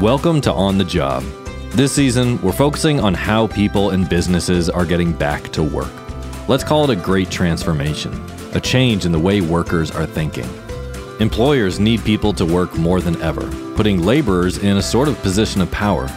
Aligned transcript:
Welcome 0.00 0.42
to 0.42 0.52
On 0.52 0.76
the 0.76 0.84
Job. 0.84 1.24
This 1.70 1.90
season, 1.90 2.38
we're 2.42 2.52
focusing 2.52 3.00
on 3.00 3.14
how 3.14 3.46
people 3.46 3.92
and 3.92 4.06
businesses 4.06 4.68
are 4.68 4.84
getting 4.84 5.10
back 5.10 5.44
to 5.52 5.62
work. 5.62 5.90
Let's 6.48 6.62
call 6.62 6.84
it 6.84 6.90
a 6.90 7.00
great 7.00 7.30
transformation, 7.30 8.12
a 8.52 8.60
change 8.60 9.06
in 9.06 9.12
the 9.12 9.18
way 9.18 9.40
workers 9.40 9.90
are 9.90 10.04
thinking. 10.04 10.44
Employers 11.18 11.80
need 11.80 12.04
people 12.04 12.34
to 12.34 12.44
work 12.44 12.76
more 12.76 13.00
than 13.00 13.18
ever, 13.22 13.50
putting 13.74 14.02
laborers 14.02 14.58
in 14.58 14.76
a 14.76 14.82
sort 14.82 15.08
of 15.08 15.18
position 15.22 15.62
of 15.62 15.70
power. 15.70 16.10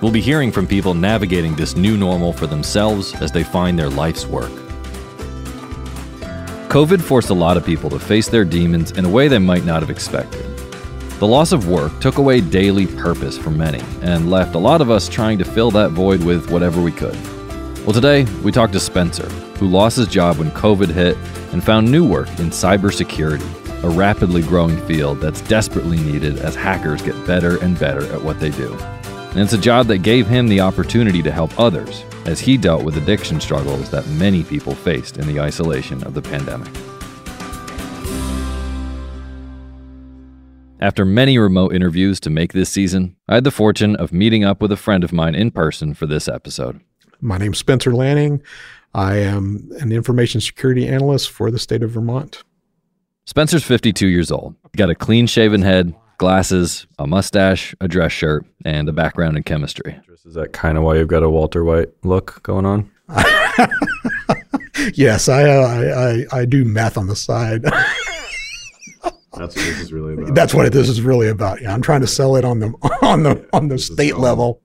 We'll 0.00 0.12
be 0.12 0.20
hearing 0.20 0.52
from 0.52 0.68
people 0.68 0.94
navigating 0.94 1.56
this 1.56 1.74
new 1.74 1.96
normal 1.96 2.32
for 2.32 2.46
themselves 2.46 3.16
as 3.16 3.32
they 3.32 3.42
find 3.42 3.76
their 3.76 3.90
life's 3.90 4.26
work. 4.26 4.52
COVID 6.68 7.00
forced 7.00 7.30
a 7.30 7.34
lot 7.34 7.56
of 7.56 7.66
people 7.66 7.90
to 7.90 7.98
face 7.98 8.28
their 8.28 8.44
demons 8.44 8.92
in 8.92 9.04
a 9.04 9.10
way 9.10 9.26
they 9.26 9.38
might 9.38 9.64
not 9.64 9.82
have 9.82 9.90
expected. 9.90 10.47
The 11.18 11.26
loss 11.26 11.50
of 11.50 11.66
work 11.66 12.00
took 12.00 12.18
away 12.18 12.40
daily 12.40 12.86
purpose 12.86 13.36
for 13.36 13.50
many 13.50 13.80
and 14.02 14.30
left 14.30 14.54
a 14.54 14.58
lot 14.58 14.80
of 14.80 14.88
us 14.88 15.08
trying 15.08 15.36
to 15.38 15.44
fill 15.44 15.72
that 15.72 15.90
void 15.90 16.22
with 16.22 16.48
whatever 16.48 16.80
we 16.80 16.92
could. 16.92 17.16
Well, 17.84 17.92
today 17.92 18.22
we 18.44 18.52
talked 18.52 18.72
to 18.74 18.78
Spencer, 18.78 19.28
who 19.58 19.66
lost 19.66 19.96
his 19.96 20.06
job 20.06 20.38
when 20.38 20.52
COVID 20.52 20.90
hit 20.90 21.16
and 21.52 21.64
found 21.64 21.90
new 21.90 22.06
work 22.06 22.28
in 22.38 22.50
cybersecurity, 22.50 23.82
a 23.82 23.88
rapidly 23.88 24.42
growing 24.42 24.76
field 24.86 25.20
that's 25.20 25.40
desperately 25.40 25.98
needed 25.98 26.38
as 26.38 26.54
hackers 26.54 27.02
get 27.02 27.26
better 27.26 27.60
and 27.64 27.76
better 27.80 28.04
at 28.12 28.22
what 28.22 28.38
they 28.38 28.50
do. 28.50 28.72
And 29.30 29.40
it's 29.40 29.54
a 29.54 29.58
job 29.58 29.88
that 29.88 29.98
gave 29.98 30.28
him 30.28 30.46
the 30.46 30.60
opportunity 30.60 31.20
to 31.22 31.32
help 31.32 31.58
others 31.58 32.04
as 32.26 32.38
he 32.38 32.56
dealt 32.56 32.84
with 32.84 32.96
addiction 32.96 33.40
struggles 33.40 33.90
that 33.90 34.06
many 34.10 34.44
people 34.44 34.72
faced 34.72 35.18
in 35.18 35.26
the 35.26 35.40
isolation 35.40 36.00
of 36.04 36.14
the 36.14 36.22
pandemic. 36.22 36.72
After 40.80 41.04
many 41.04 41.38
remote 41.38 41.74
interviews 41.74 42.20
to 42.20 42.30
make 42.30 42.52
this 42.52 42.70
season, 42.70 43.16
I 43.28 43.34
had 43.34 43.42
the 43.44 43.50
fortune 43.50 43.96
of 43.96 44.12
meeting 44.12 44.44
up 44.44 44.62
with 44.62 44.70
a 44.70 44.76
friend 44.76 45.02
of 45.02 45.12
mine 45.12 45.34
in 45.34 45.50
person 45.50 45.92
for 45.92 46.06
this 46.06 46.28
episode. 46.28 46.80
My 47.20 47.36
name's 47.36 47.58
Spencer 47.58 47.92
Lanning. 47.92 48.40
I 48.94 49.16
am 49.16 49.70
an 49.80 49.90
information 49.90 50.40
security 50.40 50.86
analyst 50.86 51.30
for 51.30 51.50
the 51.50 51.58
state 51.58 51.82
of 51.82 51.90
Vermont. 51.90 52.44
Spencer's 53.26 53.64
52 53.64 54.06
years 54.06 54.30
old. 54.30 54.54
He 54.72 54.76
got 54.76 54.88
a 54.88 54.94
clean 54.94 55.26
shaven 55.26 55.62
head, 55.62 55.94
glasses, 56.16 56.86
a 56.96 57.08
mustache, 57.08 57.74
a 57.80 57.88
dress 57.88 58.12
shirt, 58.12 58.46
and 58.64 58.88
a 58.88 58.92
background 58.92 59.36
in 59.36 59.42
chemistry. 59.42 59.98
Is 60.24 60.34
that 60.34 60.52
kind 60.52 60.78
of 60.78 60.84
why 60.84 60.96
you've 60.96 61.08
got 61.08 61.24
a 61.24 61.30
Walter 61.30 61.64
White 61.64 61.88
look 62.04 62.40
going 62.44 62.66
on? 62.66 62.88
yes, 64.94 65.28
I, 65.28 65.42
uh, 65.42 65.66
I, 65.66 66.10
I 66.10 66.40
I 66.40 66.44
do 66.44 66.64
math 66.64 66.96
on 66.96 67.08
the 67.08 67.16
side. 67.16 67.64
That's 69.36 69.54
what 69.54 69.64
this 69.64 69.80
is 69.80 69.92
really 69.92 70.14
about. 70.14 70.34
That's 70.34 70.54
what 70.54 70.72
this 70.72 70.88
is 70.88 71.02
really 71.02 71.28
about. 71.28 71.60
Yeah, 71.60 71.72
I'm 71.74 71.82
trying 71.82 72.00
to 72.00 72.06
sell 72.06 72.36
it 72.36 72.44
on 72.44 72.60
the 72.60 72.72
on 73.02 73.22
the 73.22 73.46
on 73.52 73.68
the 73.68 73.78
state 73.78 74.16
level. 74.16 74.62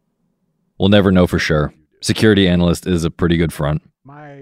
We'll 0.79 0.89
never 0.89 1.11
know 1.11 1.27
for 1.27 1.39
sure. 1.39 1.73
Security 2.01 2.47
analyst 2.47 2.87
is 2.87 3.03
a 3.03 3.11
pretty 3.11 3.37
good 3.37 3.53
front. 3.53 3.81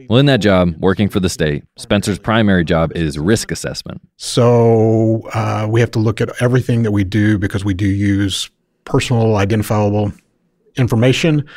Well, 0.10 0.20
in 0.20 0.26
that 0.26 0.42
job, 0.42 0.76
working 0.80 1.10
for 1.10 1.20
the 1.20 1.30
state, 1.30 1.64
Spencer's 1.78 2.20
primary 2.20 2.66
job 2.66 2.92
is 2.96 3.18
risk 3.18 3.52
assessment. 3.52 4.02
So 4.18 5.22
uh, 5.34 5.68
we 5.70 5.80
have 5.80 5.92
to 5.92 6.00
look 6.00 6.22
at 6.22 6.30
everything 6.42 6.84
that 6.84 6.92
we 6.92 7.04
do 7.04 7.38
because 7.38 7.64
we 7.64 7.74
do 7.74 7.88
use 7.88 8.50
personal 8.86 9.36
identifiable 9.36 10.12
information, 10.76 11.48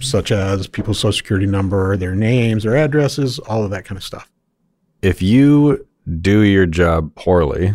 such 0.00 0.32
as 0.32 0.66
people's 0.66 0.98
social 0.98 1.12
security 1.12 1.46
number, 1.46 1.96
their 1.96 2.14
names, 2.14 2.64
their 2.64 2.76
addresses, 2.76 3.38
all 3.40 3.64
of 3.64 3.70
that 3.70 3.84
kind 3.84 3.96
of 3.96 4.04
stuff. 4.04 4.30
If 5.02 5.22
you 5.22 5.86
do 6.20 6.40
your 6.40 6.66
job 6.66 7.14
poorly, 7.14 7.74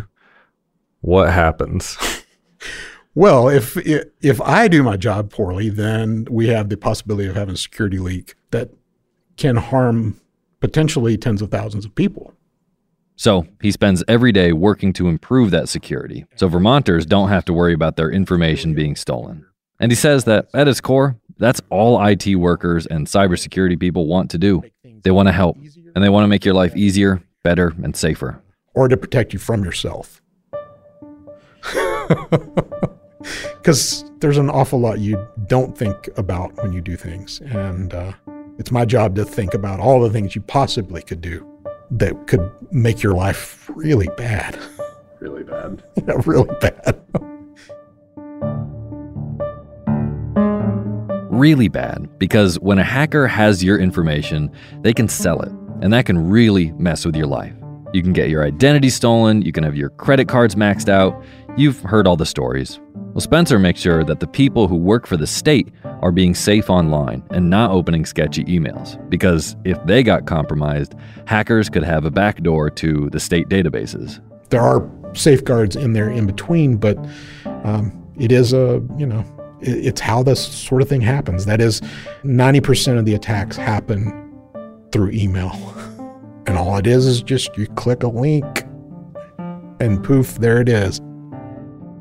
what 1.06 1.32
happens? 1.32 1.96
Well, 3.18 3.48
if 3.48 3.78
if 3.78 4.42
I 4.42 4.68
do 4.68 4.82
my 4.82 4.98
job 4.98 5.30
poorly, 5.30 5.70
then 5.70 6.26
we 6.30 6.48
have 6.48 6.68
the 6.68 6.76
possibility 6.76 7.26
of 7.26 7.34
having 7.34 7.54
a 7.54 7.56
security 7.56 7.98
leak 7.98 8.34
that 8.50 8.68
can 9.38 9.56
harm 9.56 10.20
potentially 10.60 11.16
tens 11.16 11.40
of 11.40 11.50
thousands 11.50 11.86
of 11.86 11.94
people. 11.94 12.34
So 13.16 13.46
he 13.62 13.70
spends 13.70 14.04
every 14.06 14.32
day 14.32 14.52
working 14.52 14.92
to 14.94 15.08
improve 15.08 15.50
that 15.52 15.70
security 15.70 16.26
so 16.34 16.46
Vermonters 16.48 17.06
don't 17.06 17.30
have 17.30 17.46
to 17.46 17.54
worry 17.54 17.72
about 17.72 17.96
their 17.96 18.10
information 18.10 18.74
being 18.74 18.94
stolen. 18.94 19.46
And 19.80 19.90
he 19.90 19.96
says 19.96 20.24
that 20.24 20.48
at 20.52 20.68
its 20.68 20.82
core, 20.82 21.16
that's 21.38 21.62
all 21.70 21.98
IT 22.06 22.34
workers 22.34 22.84
and 22.84 23.06
cybersecurity 23.06 23.80
people 23.80 24.06
want 24.06 24.30
to 24.32 24.38
do. 24.38 24.62
They 25.04 25.10
want 25.10 25.28
to 25.28 25.32
help, 25.32 25.56
and 25.94 26.04
they 26.04 26.10
want 26.10 26.24
to 26.24 26.28
make 26.28 26.44
your 26.44 26.52
life 26.52 26.76
easier, 26.76 27.22
better, 27.42 27.72
and 27.82 27.96
safer. 27.96 28.42
or 28.74 28.88
to 28.88 28.96
protect 28.98 29.32
you 29.32 29.38
from 29.38 29.64
yourself. 29.64 30.20
Because 33.58 34.04
there's 34.20 34.38
an 34.38 34.48
awful 34.48 34.78
lot 34.78 35.00
you 35.00 35.26
don't 35.48 35.76
think 35.76 36.08
about 36.16 36.54
when 36.62 36.72
you 36.72 36.80
do 36.80 36.94
things. 36.96 37.40
And 37.40 37.92
uh, 37.92 38.12
it's 38.58 38.70
my 38.70 38.84
job 38.84 39.16
to 39.16 39.24
think 39.24 39.54
about 39.54 39.80
all 39.80 40.00
the 40.00 40.10
things 40.10 40.36
you 40.36 40.42
possibly 40.42 41.02
could 41.02 41.20
do 41.20 41.44
that 41.90 42.28
could 42.28 42.48
make 42.70 43.02
your 43.02 43.14
life 43.14 43.68
really 43.74 44.08
bad. 44.16 44.56
really 45.20 45.42
bad. 45.42 45.82
Yeah, 46.06 46.20
really 46.24 46.54
bad. 46.60 47.00
Really 51.28 51.68
bad, 51.68 52.08
because 52.18 52.60
when 52.60 52.78
a 52.78 52.84
hacker 52.84 53.26
has 53.26 53.62
your 53.64 53.78
information, 53.78 54.50
they 54.82 54.94
can 54.94 55.08
sell 55.08 55.42
it. 55.42 55.52
and 55.82 55.92
that 55.92 56.06
can 56.06 56.30
really 56.30 56.72
mess 56.72 57.04
with 57.04 57.16
your 57.16 57.26
life. 57.26 57.52
You 57.92 58.02
can 58.02 58.12
get 58.12 58.28
your 58.30 58.44
identity 58.44 58.88
stolen, 58.88 59.42
you 59.42 59.52
can 59.52 59.64
have 59.64 59.74
your 59.76 59.90
credit 59.90 60.28
cards 60.28 60.54
maxed 60.54 60.88
out. 60.88 61.20
You've 61.58 61.80
heard 61.80 62.06
all 62.06 62.16
the 62.16 62.26
stories. 62.26 62.78
Well, 62.94 63.22
Spencer 63.22 63.58
makes 63.58 63.80
sure 63.80 64.04
that 64.04 64.20
the 64.20 64.26
people 64.26 64.68
who 64.68 64.76
work 64.76 65.06
for 65.06 65.16
the 65.16 65.26
state 65.26 65.72
are 66.02 66.12
being 66.12 66.34
safe 66.34 66.68
online 66.68 67.22
and 67.30 67.48
not 67.48 67.70
opening 67.70 68.04
sketchy 68.04 68.44
emails, 68.44 68.98
because 69.08 69.56
if 69.64 69.82
they 69.86 70.02
got 70.02 70.26
compromised, 70.26 70.94
hackers 71.26 71.70
could 71.70 71.82
have 71.82 72.04
a 72.04 72.10
backdoor 72.10 72.68
to 72.68 73.08
the 73.08 73.18
state 73.18 73.48
databases. 73.48 74.20
There 74.50 74.60
are 74.60 74.86
safeguards 75.14 75.76
in 75.76 75.94
there 75.94 76.10
in 76.10 76.26
between, 76.26 76.76
but 76.76 76.98
um, 77.64 78.06
it 78.18 78.32
is 78.32 78.52
a, 78.52 78.86
you 78.98 79.06
know, 79.06 79.24
it's 79.62 80.02
how 80.02 80.22
this 80.22 80.46
sort 80.46 80.82
of 80.82 80.90
thing 80.90 81.00
happens. 81.00 81.46
That 81.46 81.62
is, 81.62 81.80
90% 82.22 82.98
of 82.98 83.06
the 83.06 83.14
attacks 83.14 83.56
happen 83.56 84.12
through 84.92 85.10
email. 85.12 85.52
And 86.48 86.56
all 86.56 86.76
it 86.76 86.86
is 86.86 87.06
is 87.06 87.22
just 87.22 87.58
you 87.58 87.66
click 87.66 88.04
a 88.04 88.06
link 88.06 88.64
and 89.80 90.04
poof, 90.04 90.36
there 90.36 90.60
it 90.60 90.68
is. 90.68 91.00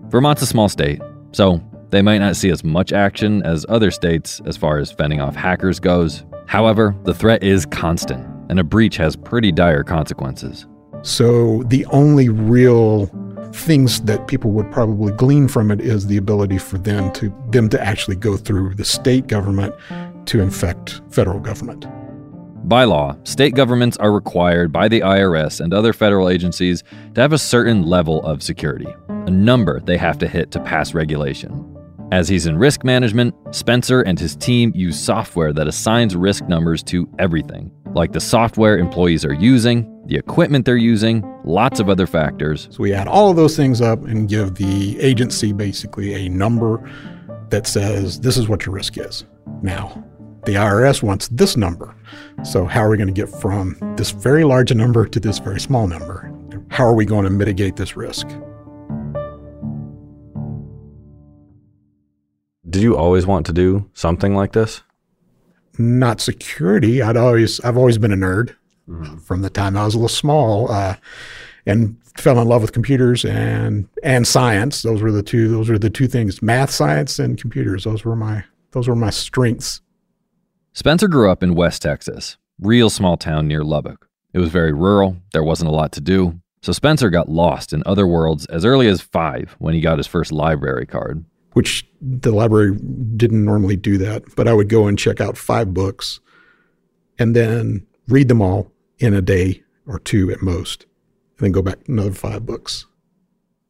Vermont's 0.09 0.41
a 0.41 0.45
small 0.45 0.69
state, 0.69 1.01
so 1.31 1.61
they 1.89 2.01
might 2.01 2.19
not 2.19 2.35
see 2.35 2.49
as 2.49 2.63
much 2.63 2.93
action 2.93 3.41
as 3.43 3.65
other 3.69 3.91
states 3.91 4.41
as 4.45 4.55
far 4.55 4.77
as 4.77 4.91
fending 4.91 5.19
off 5.19 5.35
hackers 5.35 5.79
goes. 5.79 6.23
However, 6.45 6.95
the 7.03 7.13
threat 7.13 7.43
is 7.43 7.65
constant, 7.65 8.25
and 8.49 8.59
a 8.59 8.63
breach 8.63 8.97
has 8.97 9.15
pretty 9.15 9.51
dire 9.51 9.83
consequences. 9.83 10.67
So 11.01 11.63
the 11.63 11.85
only 11.87 12.29
real 12.29 13.07
things 13.53 14.01
that 14.01 14.27
people 14.27 14.51
would 14.51 14.71
probably 14.71 15.13
glean 15.13 15.47
from 15.47 15.71
it 15.71 15.81
is 15.81 16.07
the 16.07 16.17
ability 16.17 16.57
for 16.57 16.77
them 16.77 17.11
to 17.13 17.33
them 17.49 17.69
to 17.69 17.81
actually 17.81 18.15
go 18.15 18.37
through 18.37 18.75
the 18.75 18.85
state 18.85 19.27
government 19.27 19.73
to 20.27 20.41
infect 20.41 21.01
federal 21.09 21.39
government. 21.39 21.85
By 22.65 22.85
law, 22.85 23.15
state 23.25 23.53
governments 23.53 23.95
are 23.97 24.11
required 24.11 24.71
by 24.71 24.87
the 24.87 25.01
IRS 25.01 25.61
and 25.61 25.71
other 25.71 25.93
federal 25.93 26.29
agencies 26.29 26.83
to 27.13 27.21
have 27.21 27.31
a 27.31 27.37
certain 27.37 27.83
level 27.83 28.25
of 28.25 28.41
security, 28.41 28.87
a 29.07 29.29
number 29.29 29.79
they 29.81 29.97
have 29.97 30.17
to 30.17 30.27
hit 30.27 30.49
to 30.49 30.59
pass 30.59 30.95
regulation. 30.95 31.63
As 32.11 32.27
he's 32.27 32.47
in 32.47 32.57
risk 32.57 32.83
management, 32.83 33.35
Spencer 33.51 34.01
and 34.01 34.19
his 34.19 34.35
team 34.35 34.71
use 34.73 34.99
software 34.99 35.53
that 35.53 35.67
assigns 35.67 36.15
risk 36.15 36.47
numbers 36.47 36.81
to 36.83 37.07
everything, 37.19 37.71
like 37.93 38.13
the 38.13 38.19
software 38.19 38.79
employees 38.79 39.23
are 39.25 39.33
using, 39.33 39.87
the 40.07 40.15
equipment 40.15 40.65
they're 40.65 40.75
using, 40.75 41.23
lots 41.43 41.79
of 41.79 41.87
other 41.87 42.07
factors. 42.07 42.67
So 42.71 42.81
we 42.81 42.95
add 42.95 43.07
all 43.07 43.29
of 43.29 43.35
those 43.35 43.55
things 43.55 43.79
up 43.79 44.03
and 44.05 44.27
give 44.27 44.55
the 44.55 44.99
agency 44.99 45.53
basically 45.53 46.15
a 46.15 46.29
number 46.29 46.91
that 47.49 47.67
says 47.67 48.21
this 48.21 48.37
is 48.37 48.49
what 48.49 48.65
your 48.65 48.73
risk 48.73 48.97
is. 48.97 49.23
Now, 49.61 50.03
the 50.45 50.55
IRS 50.55 51.03
wants 51.03 51.27
this 51.29 51.57
number. 51.57 51.95
So, 52.43 52.65
how 52.65 52.81
are 52.81 52.89
we 52.89 52.97
going 52.97 53.07
to 53.07 53.13
get 53.13 53.29
from 53.29 53.77
this 53.97 54.11
very 54.11 54.43
large 54.43 54.73
number 54.73 55.07
to 55.07 55.19
this 55.19 55.39
very 55.39 55.59
small 55.59 55.87
number? 55.87 56.31
How 56.69 56.85
are 56.85 56.93
we 56.93 57.05
going 57.05 57.23
to 57.23 57.29
mitigate 57.29 57.75
this 57.75 57.95
risk? 57.95 58.27
Did 62.69 62.81
you 62.81 62.97
always 62.97 63.25
want 63.25 63.45
to 63.45 63.53
do 63.53 63.89
something 63.93 64.35
like 64.35 64.53
this? 64.53 64.81
Not 65.77 66.19
security. 66.21 67.01
I'd 67.01 67.17
always, 67.17 67.59
I've 67.61 67.77
always 67.77 67.97
been 67.97 68.11
a 68.11 68.17
nerd 68.17 68.55
from 69.23 69.41
the 69.41 69.49
time 69.49 69.77
I 69.77 69.85
was 69.85 69.93
a 69.93 69.97
little 69.97 70.09
small, 70.09 70.71
uh, 70.71 70.95
and 71.65 71.97
fell 72.17 72.39
in 72.39 72.47
love 72.47 72.61
with 72.61 72.71
computers 72.71 73.25
and 73.25 73.87
and 74.03 74.27
science. 74.27 74.83
Those 74.83 75.01
were 75.01 75.11
the 75.11 75.23
two. 75.23 75.49
Those 75.49 75.69
were 75.69 75.79
the 75.79 75.89
two 75.89 76.07
things: 76.07 76.41
math, 76.41 76.71
science, 76.71 77.19
and 77.19 77.39
computers. 77.39 77.83
Those 77.83 78.05
were 78.05 78.15
my 78.15 78.43
those 78.71 78.87
were 78.87 78.95
my 78.95 79.09
strengths. 79.09 79.81
Spencer 80.77 81.07
grew 81.07 81.31
up 81.31 81.41
in 81.41 81.55
West 81.55 81.81
Texas, 81.81 82.35
real 82.59 82.89
small 82.89 83.15
town 83.15 83.47
near 83.47 83.63
Lubbock. 83.63 84.09
It 84.33 84.39
was 84.39 84.49
very 84.49 84.73
rural, 84.73 85.15
there 85.31 85.41
wasn't 85.41 85.69
a 85.69 85.73
lot 85.73 85.93
to 85.93 86.01
do, 86.01 86.41
so 86.61 86.73
Spencer 86.73 87.09
got 87.09 87.29
lost 87.29 87.71
in 87.71 87.81
other 87.85 88.05
worlds 88.05 88.45
as 88.47 88.65
early 88.65 88.89
as 88.89 88.99
five 88.99 89.55
when 89.57 89.73
he 89.73 89.79
got 89.79 89.99
his 89.99 90.05
first 90.05 90.33
library 90.33 90.85
card. 90.85 91.23
which 91.53 91.87
the 92.01 92.33
library 92.33 92.75
didn't 93.15 93.45
normally 93.45 93.77
do 93.77 93.97
that. 93.97 94.23
But 94.35 94.49
I 94.49 94.53
would 94.53 94.67
go 94.67 94.87
and 94.87 94.99
check 94.99 95.21
out 95.21 95.37
five 95.37 95.73
books 95.73 96.19
and 97.17 97.33
then 97.33 97.87
read 98.09 98.27
them 98.27 98.41
all 98.41 98.69
in 98.99 99.13
a 99.13 99.21
day 99.21 99.63
or 99.87 99.97
two 99.97 100.29
at 100.29 100.41
most, 100.41 100.85
and 101.37 101.45
then 101.45 101.51
go 101.53 101.61
back 101.61 101.87
another 101.87 102.11
five 102.11 102.45
books. 102.45 102.85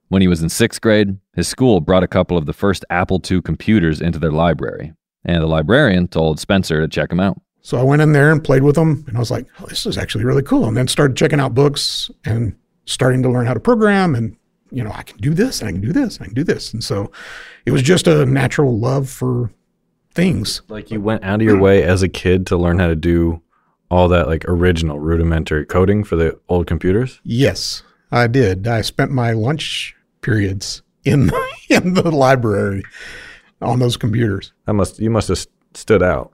When 0.08 0.24
he 0.24 0.28
was 0.28 0.42
in 0.42 0.50
sixth 0.50 0.82
grade, 0.82 1.20
his 1.36 1.48
school 1.48 1.80
brought 1.82 2.02
a 2.02 2.08
couple 2.08 2.36
of 2.36 2.48
the 2.48 2.54
first 2.54 2.84
Apple 2.90 3.22
II 3.30 3.44
computers 3.44 4.02
into 4.02 4.18
their 4.18 4.32
library, 4.32 4.94
and 5.26 5.42
the 5.42 5.48
librarian 5.48 6.08
told 6.08 6.40
Spencer 6.40 6.80
to 6.82 6.88
check 6.88 7.10
them 7.10 7.20
out. 7.20 7.40
So 7.62 7.80
I 7.80 7.84
went 7.84 8.02
in 8.02 8.14
there 8.14 8.32
and 8.32 8.44
played 8.44 8.64
with 8.64 8.76
them, 8.76 9.04
and 9.08 9.18
I 9.18 9.20
was 9.20 9.32
like, 9.32 9.48
oh, 9.60 9.66
this 9.66 9.86
is 9.86 9.98
actually 9.98 10.24
really 10.24 10.44
cool. 10.44 10.66
And 10.66 10.78
then 10.78 10.88
started 10.88 11.18
checking 11.18 11.40
out 11.40 11.56
books 11.56 12.12
and 12.24 12.56
starting 12.86 13.24
to 13.24 13.30
learn 13.30 13.48
how 13.48 13.56
to 13.56 13.60
program. 13.60 14.14
And, 14.14 14.38
you 14.72 14.84
know, 14.84 14.92
I 14.94 15.02
can 15.02 15.18
do 15.18 15.34
this, 15.34 15.62
and 15.62 15.70
I 15.70 15.72
can 15.72 15.82
do 15.82 15.92
this, 15.92 16.18
and 16.18 16.24
I 16.24 16.28
can 16.28 16.36
do 16.36 16.44
this. 16.44 16.74
And 16.74 16.84
so 16.84 17.12
it 17.66 17.72
was 17.72 17.82
just 17.82 18.08
a 18.08 18.26
natural 18.26 18.78
love 18.78 19.10
for 19.10 19.52
things. 20.12 20.62
Like 20.68 20.92
you 20.92 21.02
went 21.02 21.24
out 21.24 21.42
of 21.42 21.42
your 21.42 21.60
way 21.60 21.84
as 21.84 22.04
a 22.04 22.08
kid 22.08 22.46
to 22.48 22.58
learn 22.58 22.78
how 22.78 22.88
to 22.88 22.96
do 22.96 23.42
all 23.92 24.08
that 24.10 24.28
like 24.28 24.46
original 24.48 25.00
rudimentary 25.00 25.66
coding 25.66 26.04
for 26.04 26.16
the 26.16 26.40
old 26.50 26.68
computers? 26.68 27.20
Yes, 27.24 27.84
I 28.12 28.28
did. 28.28 28.68
I 28.68 28.82
spent 28.82 29.12
my 29.12 29.32
lunch 29.32 29.96
periods 30.22 30.82
in 31.04 31.32
in 31.70 31.94
the 31.94 32.12
library 32.12 32.84
on 33.62 33.80
those 33.80 33.98
computers. 33.98 34.54
I 34.68 34.72
must 34.72 35.00
you 35.00 35.10
must 35.10 35.28
have 35.30 35.46
stood 35.74 36.04
out. 36.04 36.34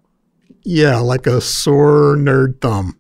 Yeah, 0.64 0.98
like 0.98 1.28
a 1.28 1.42
sore 1.42 2.16
nerd 2.16 2.62
thumb. 2.62 3.00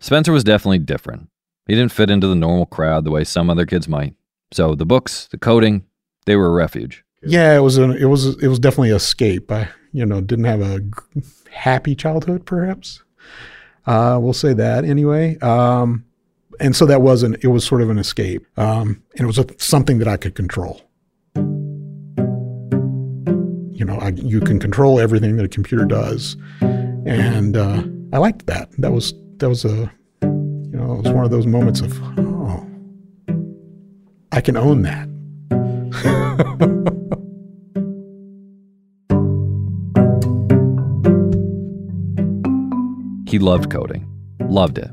Spencer 0.00 0.32
was 0.32 0.44
definitely 0.44 0.80
different. 0.80 1.28
He 1.66 1.74
didn't 1.74 1.92
fit 1.92 2.10
into 2.10 2.26
the 2.26 2.34
normal 2.34 2.66
crowd 2.66 3.04
the 3.04 3.10
way 3.10 3.24
some 3.24 3.48
other 3.48 3.64
kids 3.64 3.88
might. 3.88 4.14
So 4.52 4.74
the 4.74 4.84
books, 4.84 5.28
the 5.30 5.38
coding, 5.38 5.84
they 6.26 6.36
were 6.36 6.46
a 6.46 6.52
refuge. 6.52 7.04
Yeah, 7.22 7.56
it 7.56 7.60
was 7.60 7.78
an 7.78 7.92
it 7.92 8.04
was 8.04 8.36
it 8.42 8.48
was 8.48 8.58
definitely 8.58 8.90
a 8.90 8.96
escape. 8.96 9.50
I 9.50 9.68
you 9.92 10.04
know 10.04 10.20
didn't 10.20 10.44
have 10.44 10.60
a 10.60 10.80
happy 11.50 11.94
childhood, 11.94 12.44
perhaps. 12.44 13.02
Uh, 13.86 14.18
we'll 14.20 14.32
say 14.32 14.52
that 14.54 14.84
anyway. 14.84 15.38
Um, 15.38 16.04
and 16.60 16.76
so 16.76 16.86
that 16.86 17.02
wasn't 17.02 17.42
it 17.42 17.48
was 17.48 17.64
sort 17.64 17.82
of 17.82 17.90
an 17.90 17.98
escape, 17.98 18.46
um, 18.58 19.02
and 19.16 19.20
it 19.22 19.26
was 19.26 19.38
a, 19.38 19.46
something 19.58 19.98
that 19.98 20.08
I 20.08 20.16
could 20.16 20.34
control. 20.34 20.82
You 23.74 23.84
know, 23.84 23.98
I, 23.98 24.08
you 24.10 24.40
can 24.40 24.58
control 24.60 25.00
everything 25.00 25.36
that 25.36 25.44
a 25.44 25.48
computer 25.48 25.84
does, 25.84 26.36
and 26.60 27.56
uh, 27.56 27.82
I 28.12 28.18
liked 28.18 28.46
that. 28.46 28.70
That 28.78 28.92
was 28.92 29.12
that 29.38 29.48
was 29.48 29.64
a 29.64 29.90
you 30.22 30.78
know 30.78 30.94
it 30.94 31.02
was 31.02 31.12
one 31.12 31.24
of 31.24 31.30
those 31.30 31.46
moments 31.46 31.80
of 31.80 32.00
oh, 32.18 32.66
I 34.32 34.40
can 34.40 34.56
own 34.56 34.82
that. 34.82 35.08
He 43.34 43.40
loved 43.40 43.68
coding, 43.68 44.06
loved 44.48 44.78
it. 44.78 44.88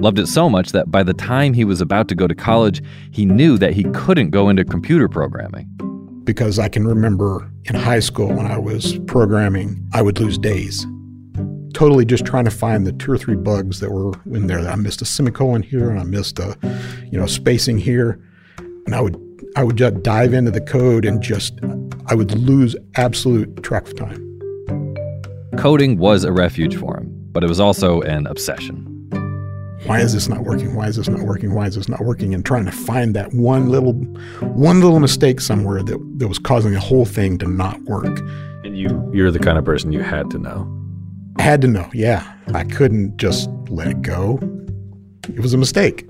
Loved 0.00 0.18
it 0.18 0.26
so 0.26 0.50
much 0.50 0.72
that 0.72 0.90
by 0.90 1.02
the 1.02 1.14
time 1.14 1.54
he 1.54 1.64
was 1.64 1.80
about 1.80 2.08
to 2.08 2.14
go 2.14 2.26
to 2.26 2.34
college, 2.34 2.82
he 3.10 3.24
knew 3.24 3.56
that 3.56 3.72
he 3.72 3.84
couldn't 3.94 4.28
go 4.28 4.50
into 4.50 4.66
computer 4.66 5.08
programming. 5.08 5.66
Because 6.30 6.60
I 6.60 6.68
can 6.68 6.86
remember 6.86 7.50
in 7.64 7.74
high 7.74 7.98
school 7.98 8.28
when 8.28 8.46
I 8.46 8.56
was 8.56 8.96
programming, 9.08 9.84
I 9.92 10.00
would 10.00 10.20
lose 10.20 10.38
days. 10.38 10.86
Totally 11.74 12.04
just 12.04 12.24
trying 12.24 12.44
to 12.44 12.52
find 12.52 12.86
the 12.86 12.92
two 12.92 13.10
or 13.10 13.18
three 13.18 13.34
bugs 13.34 13.80
that 13.80 13.90
were 13.90 14.12
in 14.26 14.46
there. 14.46 14.60
I 14.60 14.76
missed 14.76 15.02
a 15.02 15.04
semicolon 15.04 15.60
here 15.60 15.90
and 15.90 15.98
I 15.98 16.04
missed 16.04 16.38
a, 16.38 16.56
you 17.10 17.18
know, 17.18 17.26
spacing 17.26 17.78
here. 17.78 18.20
And 18.86 18.94
I 18.94 19.00
would 19.00 19.16
I 19.56 19.64
would 19.64 19.74
just 19.74 20.04
dive 20.04 20.32
into 20.32 20.52
the 20.52 20.60
code 20.60 21.04
and 21.04 21.20
just 21.20 21.58
I 22.06 22.14
would 22.14 22.30
lose 22.38 22.76
absolute 22.94 23.64
track 23.64 23.88
of 23.88 23.96
time. 23.96 24.20
Coding 25.58 25.98
was 25.98 26.22
a 26.22 26.30
refuge 26.30 26.76
for 26.76 26.96
him, 26.96 27.08
but 27.32 27.42
it 27.42 27.48
was 27.48 27.58
also 27.58 28.02
an 28.02 28.28
obsession. 28.28 28.89
Why 29.84 30.00
is 30.00 30.12
this 30.12 30.28
not 30.28 30.40
working? 30.42 30.74
Why 30.74 30.88
is 30.88 30.96
this 30.96 31.08
not 31.08 31.20
working? 31.20 31.54
Why 31.54 31.66
is 31.66 31.74
this 31.74 31.88
not 31.88 32.00
working? 32.00 32.34
And 32.34 32.44
trying 32.44 32.66
to 32.66 32.72
find 32.72 33.16
that 33.16 33.32
one 33.32 33.70
little 33.70 33.94
one 34.42 34.80
little 34.80 35.00
mistake 35.00 35.40
somewhere 35.40 35.82
that, 35.82 36.18
that 36.18 36.28
was 36.28 36.38
causing 36.38 36.72
the 36.72 36.80
whole 36.80 37.06
thing 37.06 37.38
to 37.38 37.48
not 37.48 37.80
work. 37.82 38.20
And 38.62 38.76
you 38.76 39.10
you're 39.12 39.30
the 39.30 39.38
kind 39.38 39.56
of 39.56 39.64
person 39.64 39.92
you 39.92 40.02
had 40.02 40.30
to 40.30 40.38
know. 40.38 40.70
I 41.38 41.42
had 41.42 41.62
to 41.62 41.68
know, 41.68 41.88
yeah. 41.94 42.34
I 42.52 42.64
couldn't 42.64 43.16
just 43.16 43.48
let 43.68 43.88
it 43.88 44.02
go. 44.02 44.38
It 45.34 45.40
was 45.40 45.54
a 45.54 45.58
mistake. 45.58 46.06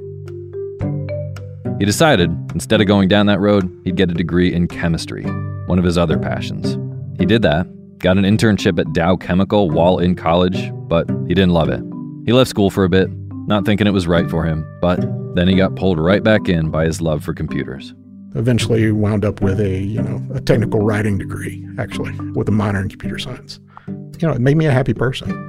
He 1.79 1.85
decided, 1.87 2.31
instead 2.53 2.81
of 2.81 2.89
going 2.89 3.09
down 3.09 3.27
that 3.27 3.39
road, 3.39 3.71
he'd 3.85 3.97
get 3.97 4.11
a 4.11 4.15
degree 4.15 4.53
in 4.53 4.67
chemistry, 4.67 5.23
one 5.67 5.79
of 5.79 5.85
his 5.85 5.97
other 5.97 6.19
passions. 6.19 6.77
He 7.19 7.25
did 7.27 7.43
that, 7.43 7.67
got 7.99 8.19
an 8.19 8.25
internship 8.25 8.79
at 8.79 8.93
Dow 8.93 9.17
Chemical 9.17 9.71
while 9.71 9.99
in 9.99 10.17
college, 10.17 10.73
but 10.89 11.09
he 11.29 11.35
didn't 11.35 11.53
love 11.53 11.69
it. 11.69 11.83
He 12.27 12.33
left 12.33 12.51
school 12.51 12.71
for 12.71 12.85
a 12.85 12.89
bit, 12.89 13.09
not 13.47 13.65
thinking 13.65 13.87
it 13.87 13.93
was 13.93 14.07
right 14.07 14.29
for 14.31 14.45
him, 14.45 14.67
but 14.81 15.01
then 15.35 15.49
he 15.49 15.55
got 15.55 15.77
pulled 15.77 15.99
right 15.99 16.23
back 16.23 16.49
in 16.49 16.71
by 16.71 16.85
his 16.85 17.01
love 17.01 17.25
for 17.25 17.35
computers. 17.35 17.95
Eventually 18.35 18.93
wound 18.93 19.25
up 19.25 19.41
with 19.41 19.61
a, 19.61 19.81
you 19.81 20.01
know, 20.01 20.25
a 20.35 20.41
technical 20.41 20.81
writing 20.81 21.19
degree, 21.19 21.67
actually, 21.79 22.13
with 22.33 22.49
a 22.49 22.53
minor 22.53 22.81
in 22.81 22.89
computer 22.89 23.19
science. 23.19 23.59
You 23.89 24.29
know, 24.29 24.33
it 24.33 24.41
made 24.41 24.57
me 24.57 24.67
a 24.67 24.71
happy 24.71 24.95
person. 24.95 25.47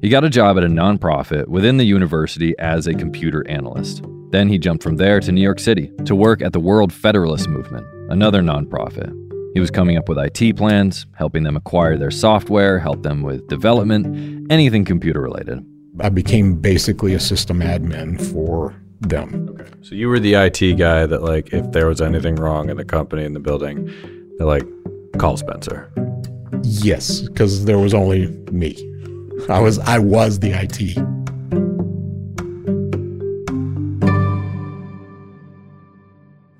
He 0.00 0.08
got 0.08 0.24
a 0.24 0.30
job 0.30 0.56
at 0.56 0.64
a 0.64 0.68
nonprofit 0.68 1.48
within 1.48 1.76
the 1.76 1.84
university 1.84 2.58
as 2.58 2.86
a 2.86 2.94
computer 2.94 3.46
analyst. 3.48 4.04
Then 4.30 4.48
he 4.48 4.58
jumped 4.58 4.82
from 4.82 4.96
there 4.96 5.20
to 5.20 5.30
New 5.30 5.42
York 5.42 5.60
City 5.60 5.92
to 6.06 6.14
work 6.14 6.42
at 6.42 6.52
the 6.52 6.60
World 6.60 6.92
Federalist 6.92 7.48
Movement, 7.48 7.86
another 8.10 8.42
nonprofit. 8.42 9.12
He 9.54 9.60
was 9.60 9.70
coming 9.70 9.98
up 9.98 10.08
with 10.08 10.18
IT 10.18 10.56
plans, 10.56 11.06
helping 11.12 11.42
them 11.42 11.56
acquire 11.56 11.98
their 11.98 12.10
software, 12.10 12.78
help 12.78 13.02
them 13.02 13.22
with 13.22 13.46
development, 13.48 14.50
anything 14.50 14.84
computer 14.84 15.20
related. 15.20 15.64
I 16.00 16.08
became 16.08 16.56
basically 16.56 17.12
a 17.14 17.20
system 17.20 17.60
admin 17.60 18.20
for 18.32 18.74
them. 19.00 19.48
Okay. 19.50 19.70
So 19.82 19.94
you 19.94 20.08
were 20.08 20.18
the 20.18 20.34
IT 20.34 20.78
guy 20.78 21.04
that 21.06 21.22
like 21.22 21.52
if 21.52 21.70
there 21.72 21.86
was 21.86 22.00
anything 22.00 22.36
wrong 22.36 22.70
in 22.70 22.76
the 22.76 22.84
company 22.84 23.24
in 23.24 23.34
the 23.34 23.40
building, 23.40 23.90
they're 24.38 24.46
like, 24.46 24.66
call 25.18 25.36
Spencer. 25.36 25.92
Yes, 26.62 27.20
because 27.20 27.66
there 27.66 27.78
was 27.78 27.92
only 27.92 28.28
me. 28.50 28.76
I 29.48 29.60
was 29.60 29.78
I 29.80 29.98
was 29.98 30.38
the 30.38 30.50
IT. 30.52 30.94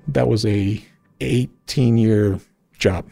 That 0.07 0.27
was 0.27 0.45
a 0.45 0.83
18 1.21 1.97
year 1.97 2.39
job. 2.77 3.09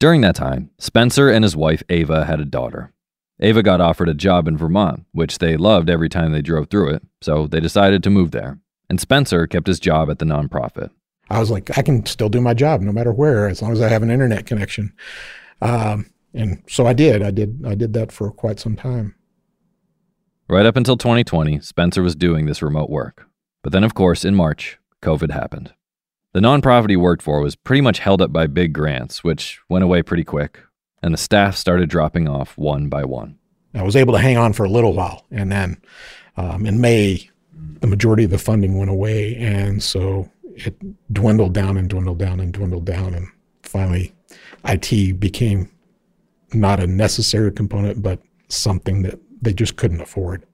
During 0.00 0.22
that 0.22 0.36
time, 0.36 0.70
Spencer 0.78 1.28
and 1.28 1.42
his 1.44 1.56
wife 1.56 1.82
Ava 1.90 2.24
had 2.24 2.40
a 2.40 2.44
daughter. 2.46 2.94
Ava 3.40 3.62
got 3.62 3.80
offered 3.80 4.08
a 4.08 4.14
job 4.14 4.48
in 4.48 4.56
Vermont, 4.56 5.04
which 5.12 5.38
they 5.38 5.56
loved 5.56 5.88
every 5.88 6.08
time 6.08 6.32
they 6.32 6.42
drove 6.42 6.68
through 6.68 6.90
it, 6.90 7.02
so 7.20 7.46
they 7.46 7.60
decided 7.60 8.02
to 8.02 8.10
move 8.10 8.32
there. 8.32 8.58
And 8.90 9.00
Spencer 9.00 9.46
kept 9.46 9.66
his 9.66 9.78
job 9.78 10.10
at 10.10 10.18
the 10.18 10.24
nonprofit. 10.24 10.90
I 11.30 11.38
was 11.40 11.50
like, 11.50 11.76
I 11.76 11.82
can 11.82 12.06
still 12.06 12.28
do 12.28 12.40
my 12.40 12.54
job 12.54 12.80
no 12.80 12.92
matter 12.92 13.12
where, 13.12 13.48
as 13.48 13.60
long 13.60 13.72
as 13.72 13.80
I 13.80 13.88
have 13.88 14.02
an 14.02 14.10
internet 14.10 14.46
connection. 14.46 14.92
Um, 15.60 16.10
and 16.34 16.62
so 16.68 16.86
I 16.86 16.94
did. 16.94 17.22
I 17.22 17.30
did. 17.30 17.62
I 17.66 17.74
did 17.74 17.92
that 17.92 18.12
for 18.12 18.30
quite 18.30 18.58
some 18.58 18.76
time. 18.76 19.14
Right 20.48 20.66
up 20.66 20.76
until 20.76 20.96
2020, 20.96 21.60
Spencer 21.60 22.02
was 22.02 22.16
doing 22.16 22.46
this 22.46 22.62
remote 22.62 22.88
work. 22.88 23.26
But 23.62 23.72
then, 23.72 23.84
of 23.84 23.94
course, 23.94 24.24
in 24.24 24.34
March, 24.34 24.78
COVID 25.02 25.30
happened. 25.30 25.74
The 26.32 26.40
nonprofit 26.40 26.90
he 26.90 26.96
worked 26.96 27.22
for 27.22 27.40
was 27.40 27.56
pretty 27.56 27.80
much 27.80 27.98
held 27.98 28.22
up 28.22 28.32
by 28.32 28.46
big 28.46 28.72
grants, 28.72 29.22
which 29.22 29.60
went 29.68 29.84
away 29.84 30.02
pretty 30.02 30.24
quick, 30.24 30.60
and 31.02 31.12
the 31.12 31.18
staff 31.18 31.56
started 31.56 31.88
dropping 31.88 32.28
off 32.28 32.56
one 32.56 32.88
by 32.88 33.04
one. 33.04 33.38
I 33.74 33.82
was 33.82 33.96
able 33.96 34.14
to 34.14 34.18
hang 34.18 34.36
on 34.36 34.52
for 34.52 34.64
a 34.64 34.70
little 34.70 34.94
while, 34.94 35.26
and 35.30 35.52
then 35.52 35.80
um, 36.36 36.66
in 36.66 36.80
May, 36.80 37.28
the 37.80 37.86
majority 37.86 38.24
of 38.24 38.30
the 38.30 38.38
funding 38.38 38.78
went 38.78 38.90
away, 38.90 39.36
and 39.36 39.82
so 39.82 40.30
it 40.44 40.74
dwindled 41.12 41.54
down 41.54 41.76
and 41.76 41.88
dwindled 41.88 42.18
down 42.18 42.40
and 42.40 42.52
dwindled 42.52 42.84
down, 42.84 43.14
and 43.14 43.28
finally, 43.62 44.12
IT 44.64 45.20
became 45.20 45.70
not 46.52 46.80
a 46.80 46.86
necessary 46.86 47.52
component, 47.52 48.02
but 48.02 48.20
something 48.48 49.02
that 49.02 49.18
they 49.42 49.52
just 49.52 49.76
couldn't 49.76 50.00
afford. 50.00 50.44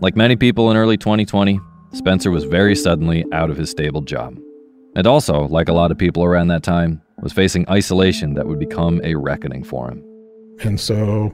Like 0.00 0.16
many 0.16 0.36
people 0.36 0.70
in 0.70 0.76
early 0.76 0.98
2020, 0.98 1.58
Spencer 1.92 2.30
was 2.30 2.44
very 2.44 2.74
suddenly 2.74 3.24
out 3.32 3.48
of 3.48 3.56
his 3.56 3.70
stable 3.70 4.02
job. 4.02 4.36
And 4.96 5.06
also, 5.06 5.48
like 5.48 5.68
a 5.68 5.72
lot 5.72 5.90
of 5.90 5.98
people 5.98 6.24
around 6.24 6.48
that 6.48 6.62
time, 6.62 7.02
was 7.20 7.32
facing 7.32 7.68
isolation 7.68 8.34
that 8.34 8.46
would 8.46 8.58
become 8.58 9.00
a 9.02 9.14
reckoning 9.14 9.64
for 9.64 9.90
him. 9.90 10.04
And 10.62 10.78
so 10.78 11.32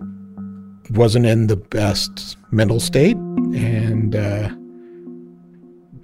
wasn't 0.90 1.26
in 1.26 1.46
the 1.46 1.56
best 1.56 2.36
mental 2.50 2.80
state 2.80 3.16
and 3.16 4.16
uh, 4.16 4.48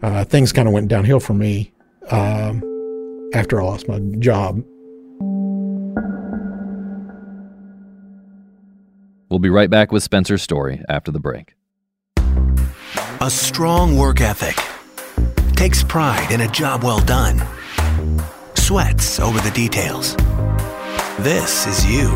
uh, 0.02 0.24
things 0.24 0.52
kind 0.52 0.68
of 0.68 0.74
went 0.74 0.88
downhill 0.88 1.20
for 1.20 1.34
me 1.34 1.72
um, 2.10 2.62
after 3.34 3.60
I 3.60 3.64
lost 3.64 3.88
my 3.88 3.98
job. 4.18 4.62
We'll 9.28 9.40
be 9.40 9.50
right 9.50 9.70
back 9.70 9.90
with 9.90 10.02
Spencer's 10.02 10.42
story 10.42 10.82
after 10.88 11.10
the 11.10 11.18
break. 11.18 11.54
A 13.20 13.30
strong 13.30 13.96
work 13.96 14.20
ethic 14.20 14.56
takes 15.56 15.82
pride 15.82 16.30
in 16.30 16.42
a 16.42 16.48
job 16.48 16.84
well 16.84 17.00
done, 17.00 17.42
sweats 18.54 19.18
over 19.18 19.40
the 19.40 19.50
details. 19.52 20.14
This 21.18 21.66
is 21.66 21.84
you. 21.86 22.10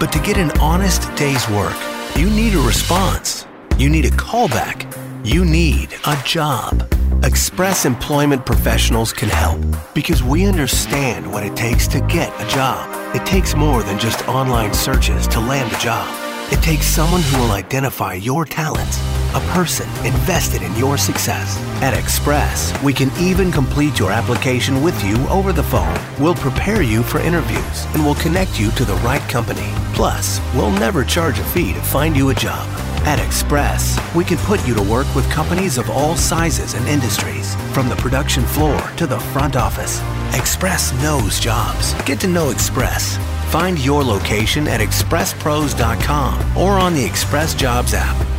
But 0.00 0.10
to 0.12 0.18
get 0.20 0.38
an 0.38 0.50
honest 0.58 1.14
day's 1.14 1.46
work, 1.50 1.76
you 2.16 2.30
need 2.30 2.54
a 2.54 2.60
response. 2.60 3.46
You 3.76 3.90
need 3.90 4.06
a 4.06 4.10
callback. 4.10 4.88
You 5.24 5.44
need 5.44 5.94
a 6.06 6.16
job. 6.24 6.88
Express 7.22 7.84
Employment 7.84 8.44
Professionals 8.44 9.12
can 9.12 9.28
help 9.28 9.60
because 9.94 10.22
we 10.22 10.46
understand 10.46 11.30
what 11.30 11.44
it 11.44 11.54
takes 11.54 11.86
to 11.88 12.00
get 12.00 12.32
a 12.40 12.48
job. 12.48 12.88
It 13.14 13.24
takes 13.26 13.54
more 13.54 13.82
than 13.82 13.98
just 13.98 14.26
online 14.26 14.72
searches 14.72 15.28
to 15.28 15.40
land 15.40 15.70
a 15.72 15.78
job. 15.78 16.08
It 16.50 16.62
takes 16.62 16.86
someone 16.86 17.20
who 17.22 17.42
will 17.42 17.52
identify 17.52 18.14
your 18.14 18.44
talents, 18.44 18.98
a 19.34 19.40
person 19.52 19.88
invested 20.04 20.62
in 20.62 20.74
your 20.76 20.96
success. 20.98 21.56
At 21.82 21.94
Express, 21.94 22.72
we 22.82 22.92
can 22.92 23.10
even 23.18 23.50
complete 23.50 23.98
your 23.98 24.12
application 24.12 24.82
with 24.82 25.02
you 25.04 25.16
over 25.28 25.52
the 25.52 25.62
phone. 25.62 25.98
We'll 26.18 26.34
prepare 26.34 26.82
you 26.82 27.02
for 27.02 27.20
interviews 27.20 27.86
and 27.94 28.04
we'll 28.04 28.14
connect 28.16 28.60
you 28.60 28.70
to 28.72 28.84
the 28.84 28.94
right 28.96 29.22
company. 29.28 29.72
Plus, 29.94 30.40
we'll 30.54 30.70
never 30.70 31.04
charge 31.04 31.38
a 31.38 31.44
fee 31.44 31.72
to 31.72 31.80
find 31.80 32.16
you 32.16 32.30
a 32.30 32.34
job. 32.34 32.68
At 33.04 33.18
Express, 33.18 33.98
we 34.14 34.24
can 34.24 34.38
put 34.38 34.66
you 34.66 34.74
to 34.74 34.82
work 34.82 35.12
with 35.14 35.28
companies 35.30 35.76
of 35.76 35.90
all 35.90 36.14
sizes 36.14 36.74
and 36.74 36.86
industries, 36.86 37.54
from 37.74 37.88
the 37.88 37.96
production 37.96 38.44
floor 38.44 38.80
to 38.96 39.06
the 39.06 39.18
front 39.18 39.56
office. 39.56 40.00
Express 40.38 40.92
knows 41.02 41.40
jobs. 41.40 41.94
Get 42.04 42.20
to 42.20 42.28
know 42.28 42.50
Express. 42.50 43.16
Find 43.50 43.78
your 43.78 44.02
location 44.02 44.68
at 44.68 44.80
expresspros.com 44.80 46.56
or 46.56 46.78
on 46.78 46.94
the 46.94 47.04
Express 47.04 47.54
Jobs 47.54 47.92
app. 47.92 48.31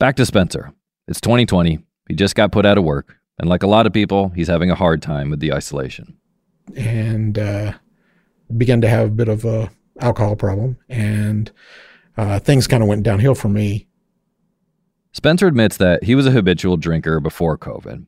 Back 0.00 0.16
to 0.16 0.24
Spencer. 0.24 0.72
It's 1.08 1.20
2020. 1.20 1.78
He 2.08 2.14
just 2.14 2.34
got 2.34 2.52
put 2.52 2.64
out 2.64 2.78
of 2.78 2.84
work. 2.84 3.18
And 3.38 3.50
like 3.50 3.62
a 3.62 3.66
lot 3.66 3.86
of 3.86 3.92
people, 3.92 4.30
he's 4.30 4.48
having 4.48 4.70
a 4.70 4.74
hard 4.74 5.02
time 5.02 5.28
with 5.28 5.40
the 5.40 5.52
isolation. 5.52 6.16
And 6.74 7.38
uh, 7.38 7.74
began 8.56 8.80
to 8.80 8.88
have 8.88 9.08
a 9.08 9.10
bit 9.10 9.28
of 9.28 9.44
a 9.44 9.70
alcohol 10.00 10.36
problem. 10.36 10.78
And 10.88 11.52
uh, 12.16 12.38
things 12.38 12.66
kind 12.66 12.82
of 12.82 12.88
went 12.88 13.02
downhill 13.02 13.34
for 13.34 13.50
me. 13.50 13.88
Spencer 15.12 15.46
admits 15.46 15.76
that 15.76 16.04
he 16.04 16.14
was 16.14 16.26
a 16.26 16.30
habitual 16.30 16.78
drinker 16.78 17.20
before 17.20 17.58
COVID. 17.58 18.06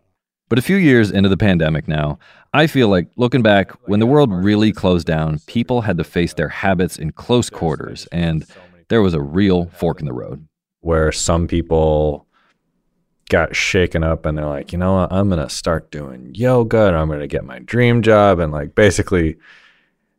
But 0.49 0.59
a 0.59 0.63
few 0.63 0.77
years 0.77 1.11
into 1.11 1.29
the 1.29 1.37
pandemic 1.37 1.89
now, 1.89 2.19
I 2.55 2.69
feel 2.69 2.89
like 2.89 3.09
looking 3.17 3.43
back, 3.43 3.73
when 3.87 4.01
the 4.01 4.07
world 4.07 4.33
really 4.33 4.73
closed 4.73 5.07
down, 5.07 5.41
people 5.47 5.83
had 5.83 5.99
to 5.99 6.05
face 6.05 6.33
their 6.33 6.49
habits 6.49 6.97
in 6.97 7.13
close 7.13 7.51
quarters, 7.51 8.09
and 8.13 8.47
there 8.89 9.03
was 9.03 9.13
a 9.13 9.21
real 9.21 9.67
fork 9.75 10.01
in 10.01 10.07
the 10.07 10.15
road. 10.15 10.49
Where 10.83 11.11
some 11.11 11.49
people 11.49 12.27
got 13.29 13.57
shaken 13.57 14.05
up 14.05 14.27
and 14.27 14.37
they're 14.37 14.47
like, 14.47 14.73
you 14.73 14.79
know 14.79 14.95
what, 14.95 15.13
I'm 15.13 15.29
gonna 15.29 15.49
start 15.49 15.91
doing 15.91 16.33
yoga 16.35 16.89
and 16.89 16.97
I'm 16.97 17.09
gonna 17.09 17.27
get 17.27 17.45
my 17.45 17.59
dream 17.61 18.03
job 18.03 18.39
and 18.39 18.53
like 18.53 18.75
basically 18.75 19.39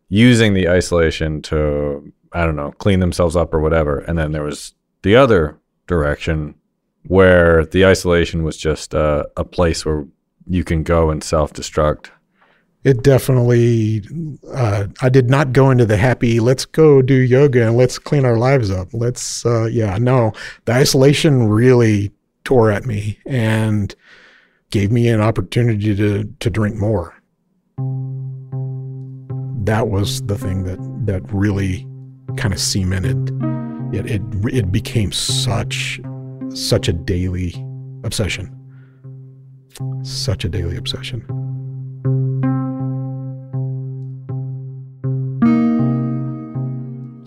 using 0.10 0.56
the 0.56 0.68
isolation 0.68 1.42
to 1.44 2.12
I 2.34 2.46
don't 2.46 2.56
know, 2.56 2.72
clean 2.72 3.00
themselves 3.00 3.36
up 3.36 3.54
or 3.54 3.60
whatever. 3.60 4.00
And 4.00 4.18
then 4.18 4.32
there 4.32 4.44
was 4.44 4.74
the 5.04 5.16
other 5.16 5.60
direction 5.86 6.56
where 7.06 7.66
the 7.66 7.86
isolation 7.86 8.44
was 8.44 8.58
just 8.58 8.94
a 8.94 9.28
place 9.52 9.86
where 9.86 10.06
you 10.48 10.64
can 10.64 10.84
go 10.84 11.10
and 11.10 11.24
self 11.24 11.54
destruct. 11.54 12.08
It 12.84 13.04
definitely, 13.04 14.04
uh, 14.52 14.88
I 15.02 15.10
did 15.10 15.30
not 15.30 15.54
go 15.54 15.72
into 15.72 15.86
the 15.86 15.98
happy, 15.98 16.40
let's 16.40 16.66
go 16.66 17.02
do 17.02 17.14
yoga 17.14 17.68
and 17.68 17.78
let's 17.78 17.98
clean 17.98 18.26
our 18.26 18.38
lives 18.38 18.70
up. 18.70 18.90
Let's, 18.94 19.46
uh, 19.46 19.66
yeah, 19.66 19.98
no, 19.98 20.34
the 20.66 20.74
isolation 20.74 21.48
really 21.48 22.12
tore 22.44 22.72
at 22.72 22.86
me 22.86 23.20
and 23.26 23.96
gave 24.70 24.92
me 24.92 25.08
an 25.08 25.22
opportunity 25.22 25.96
to, 25.96 26.26
to 26.40 26.50
drink 26.50 26.76
more. 26.76 27.16
That 29.66 29.88
was 29.88 30.22
the 30.24 30.38
thing 30.38 30.64
that, 30.64 30.80
that 31.06 31.22
really 31.32 31.88
kind 32.36 32.54
of 32.54 32.60
cemented 32.60 33.30
it. 33.96 34.12
It, 34.12 34.22
it 34.52 34.72
became 34.72 35.14
such, 35.14 36.02
such 36.50 36.90
a 36.90 36.94
daily 36.94 37.54
obsession 38.04 38.60
such 40.04 40.46
a 40.46 40.50
daily 40.50 40.78
obsession. 40.78 41.43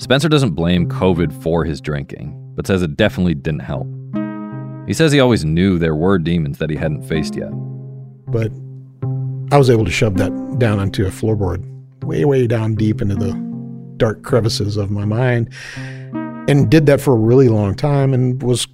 Spencer 0.06 0.28
doesn't 0.28 0.52
blame 0.52 0.88
COVID 0.88 1.32
for 1.42 1.64
his 1.64 1.80
drinking, 1.80 2.32
but 2.54 2.64
says 2.64 2.80
it 2.80 2.96
definitely 2.96 3.34
didn't 3.34 3.62
help. 3.62 3.88
He 4.86 4.94
says 4.94 5.10
he 5.10 5.18
always 5.18 5.44
knew 5.44 5.80
there 5.80 5.96
were 5.96 6.16
demons 6.16 6.58
that 6.58 6.70
he 6.70 6.76
hadn't 6.76 7.02
faced 7.02 7.34
yet. 7.34 7.50
But 8.28 8.52
I 9.50 9.58
was 9.58 9.68
able 9.68 9.84
to 9.84 9.90
shove 9.90 10.16
that 10.18 10.30
down 10.60 10.78
onto 10.78 11.04
a 11.06 11.10
floorboard, 11.10 11.66
way, 12.04 12.24
way 12.24 12.46
down 12.46 12.76
deep 12.76 13.02
into 13.02 13.16
the 13.16 13.32
dark 13.96 14.22
crevices 14.22 14.76
of 14.76 14.92
my 14.92 15.04
mind, 15.04 15.52
and 16.12 16.70
did 16.70 16.86
that 16.86 17.00
for 17.00 17.14
a 17.14 17.18
really 17.18 17.48
long 17.48 17.74
time 17.74 18.14
and 18.14 18.40
was, 18.44 18.68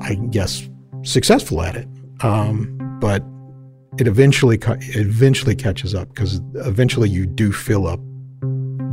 I 0.00 0.14
guess, 0.30 0.66
successful 1.02 1.60
at 1.60 1.76
it. 1.76 1.86
Um, 2.22 2.78
but 2.98 3.22
it 3.98 4.08
eventually 4.08 4.56
it 4.56 4.96
eventually 4.96 5.54
catches 5.54 5.94
up 5.94 6.08
because 6.14 6.40
eventually 6.54 7.10
you 7.10 7.26
do 7.26 7.52
fill 7.52 7.86
up 7.86 8.00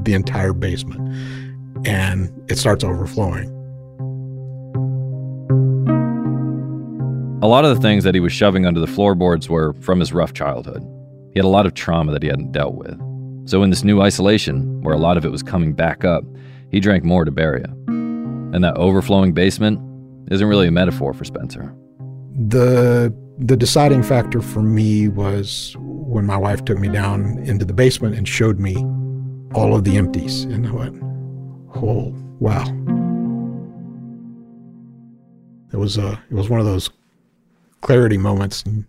the 0.03 0.13
entire 0.13 0.51
basement 0.51 1.09
and 1.85 2.31
it 2.49 2.57
starts 2.57 2.83
overflowing. 2.83 3.55
A 7.41 7.47
lot 7.47 7.63
of 7.63 7.73
the 7.73 7.81
things 7.81 8.03
that 8.03 8.13
he 8.13 8.19
was 8.19 8.33
shoving 8.33 8.65
under 8.65 8.79
the 8.79 8.87
floorboards 8.87 9.49
were 9.49 9.73
from 9.75 9.99
his 9.99 10.11
rough 10.11 10.33
childhood. 10.33 10.83
He 11.33 11.39
had 11.39 11.45
a 11.45 11.49
lot 11.49 11.65
of 11.65 11.73
trauma 11.73 12.11
that 12.11 12.21
he 12.21 12.27
hadn't 12.27 12.51
dealt 12.51 12.75
with. 12.75 12.99
So, 13.49 13.63
in 13.63 13.69
this 13.69 13.83
new 13.83 14.01
isolation, 14.01 14.81
where 14.81 14.93
a 14.93 14.99
lot 14.99 15.17
of 15.17 15.25
it 15.25 15.31
was 15.31 15.41
coming 15.41 15.73
back 15.73 16.03
up, 16.03 16.23
he 16.69 16.79
drank 16.79 17.03
more 17.03 17.23
to 17.23 17.31
bury 17.31 17.61
it. 17.61 17.69
And 17.87 18.63
that 18.63 18.75
overflowing 18.77 19.33
basement 19.33 19.79
isn't 20.31 20.47
really 20.47 20.67
a 20.67 20.71
metaphor 20.71 21.13
for 21.13 21.23
Spencer. 21.23 21.73
The 22.35 23.13
the 23.37 23.55
deciding 23.55 24.03
factor 24.03 24.41
for 24.41 24.61
me 24.61 25.07
was 25.07 25.75
when 25.79 26.25
my 26.25 26.35
wife 26.35 26.65
took 26.65 26.77
me 26.77 26.89
down 26.89 27.39
into 27.45 27.63
the 27.63 27.73
basement 27.73 28.15
and 28.15 28.27
showed 28.27 28.59
me 28.59 28.75
all 29.55 29.73
of 29.73 29.85
the 29.85 29.97
empties, 29.97 30.43
and 30.43 30.67
I 30.67 30.71
went, 30.71 31.01
"Oh, 31.75 32.13
wow!" 32.39 32.65
It 35.71 35.77
was 35.77 35.97
a 35.97 36.21
it 36.29 36.33
was 36.33 36.49
one 36.49 36.59
of 36.59 36.65
those 36.65 36.89
clarity 37.81 38.17
moments. 38.17 38.63
And 38.63 38.85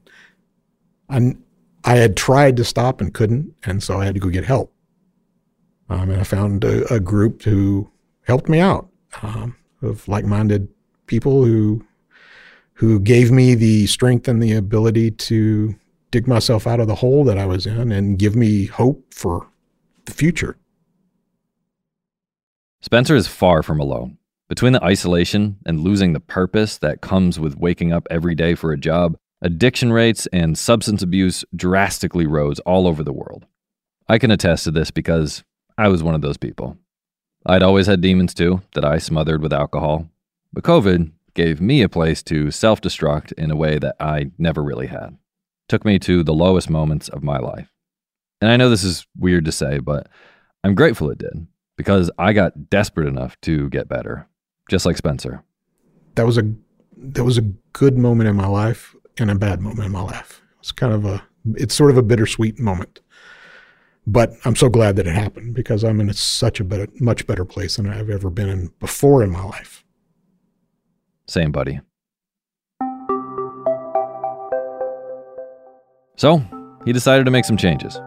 I 1.08 1.37
I 1.84 1.96
had 1.96 2.16
tried 2.16 2.56
to 2.58 2.64
stop 2.64 3.00
and 3.00 3.12
couldn't, 3.14 3.54
and 3.64 3.82
so 3.82 4.00
I 4.00 4.04
had 4.04 4.14
to 4.14 4.20
go 4.20 4.28
get 4.28 4.44
help. 4.44 4.72
Um, 5.88 6.10
and 6.10 6.20
I 6.20 6.25
found 6.25 6.62
a, 6.62 6.92
a, 6.92 7.00
group 7.00 7.42
who 7.42 7.90
helped 8.22 8.49
me 8.49 8.60
out 8.60 8.88
um, 9.22 9.56
of 9.82 10.06
like-minded 10.06 10.68
people 11.06 11.44
who 11.44 11.84
who 12.75 13.00
gave 13.00 13.32
me 13.32 13.54
the 13.54 13.87
strength 13.87 14.28
and 14.28 14.40
the 14.40 14.52
ability 14.52 15.10
to 15.10 15.75
dig 16.12 16.28
myself 16.28 16.66
out 16.66 16.80
of 16.80 16.87
the 16.87 16.94
hole 16.94 17.25
that 17.25 17.38
I 17.38 17.46
was 17.46 17.66
in 17.66 17.90
and 17.90 18.18
give 18.18 18.37
me 18.37 18.66
hope 18.66 19.12
for 19.12 19.49
the 20.04 20.12
future. 20.12 20.56
Spencer 22.82 23.14
is 23.14 23.28
far 23.28 23.62
from 23.62 23.78
alone. 23.78 24.16
Between 24.49 24.72
the 24.72 24.82
isolation 24.82 25.58
and 25.66 25.80
losing 25.80 26.14
the 26.14 26.20
purpose 26.20 26.78
that 26.78 27.02
comes 27.02 27.38
with 27.38 27.58
waking 27.58 27.92
up 27.92 28.08
every 28.10 28.34
day 28.34 28.54
for 28.54 28.72
a 28.72 28.78
job, 28.78 29.18
addiction 29.42 29.92
rates 29.92 30.26
and 30.32 30.56
substance 30.56 31.02
abuse 31.02 31.44
drastically 31.54 32.26
rose 32.26 32.58
all 32.60 32.87
over 32.87 33.04
the 33.04 33.12
world. 33.12 33.44
I 34.08 34.18
can 34.18 34.30
attest 34.30 34.64
to 34.64 34.70
this 34.70 34.90
because 34.90 35.44
I 35.76 35.88
was 35.88 36.02
one 36.02 36.14
of 36.14 36.22
those 36.22 36.38
people. 36.38 36.78
I'd 37.44 37.62
always 37.62 37.87
had 37.87 38.00
demons 38.00 38.32
too 38.32 38.62
that 38.72 38.84
I 38.84 38.96
smothered 38.96 39.42
with 39.42 39.52
alcohol, 39.52 40.08
but 40.50 40.64
COVID 40.64 41.12
gave 41.34 41.60
me 41.60 41.82
a 41.82 41.88
place 41.88 42.22
to 42.25 42.50
self 42.50 42.80
destruct 42.80 43.32
in 43.34 43.50
a 43.50 43.56
way 43.56 43.78
that 43.78 43.96
I 44.00 44.30
never 44.38 44.62
really 44.62 44.87
had. 44.87 45.18
Took 45.68 45.84
me 45.84 45.99
to 46.00 46.22
the 46.22 46.34
lowest 46.34 46.70
moments 46.70 47.10
of 47.10 47.22
my 47.22 47.38
life. 47.38 47.70
And 48.40 48.50
I 48.50 48.56
know 48.56 48.70
this 48.70 48.84
is 48.84 49.06
weird 49.18 49.44
to 49.44 49.52
say, 49.52 49.80
but 49.80 50.08
I'm 50.64 50.75
grateful 50.75 51.10
it 51.10 51.18
did 51.18 51.46
because 51.80 52.10
I 52.18 52.34
got 52.34 52.68
desperate 52.68 53.08
enough 53.08 53.40
to 53.40 53.70
get 53.70 53.88
better, 53.88 54.28
just 54.68 54.84
like 54.84 54.99
Spencer. 54.99 55.42
That 56.14 56.26
was 56.26 56.37
a 56.37 56.52
that 56.99 57.25
was 57.25 57.38
a 57.38 57.42
good 57.72 57.96
moment 57.96 58.28
in 58.28 58.37
my 58.37 58.46
life 58.46 58.94
and 59.18 59.30
a 59.30 59.34
bad 59.34 59.62
moment 59.62 59.87
in 59.87 59.92
my 59.92 60.02
life. 60.02 60.42
It's 60.58 60.72
kind 60.72 60.92
of 60.92 61.06
a 61.06 61.22
it's 61.54 61.75
sort 61.75 61.90
of 61.90 61.96
a 61.96 62.02
bittersweet 62.02 62.58
moment. 62.58 63.00
But 64.06 64.34
I'm 64.44 64.56
so 64.56 64.68
glad 64.68 64.96
that 64.96 65.06
it 65.06 65.14
happened 65.14 65.54
because 65.54 65.82
I'm 65.82 66.00
in 66.02 66.12
such 66.12 66.60
a 66.60 66.64
better, 66.64 66.88
much 67.00 67.26
better 67.26 67.46
place 67.46 67.76
than 67.76 67.88
I've 67.88 68.10
ever 68.10 68.28
been 68.28 68.49
in 68.50 68.72
before 68.78 69.22
in 69.22 69.30
my 69.30 69.42
life. 69.42 69.84
Same, 71.26 71.50
buddy. 71.50 71.80
So, 76.16 76.44
he 76.84 76.92
decided 76.92 77.25
to 77.25 77.30
make 77.30 77.46
some 77.46 77.56
changes. 77.56 77.99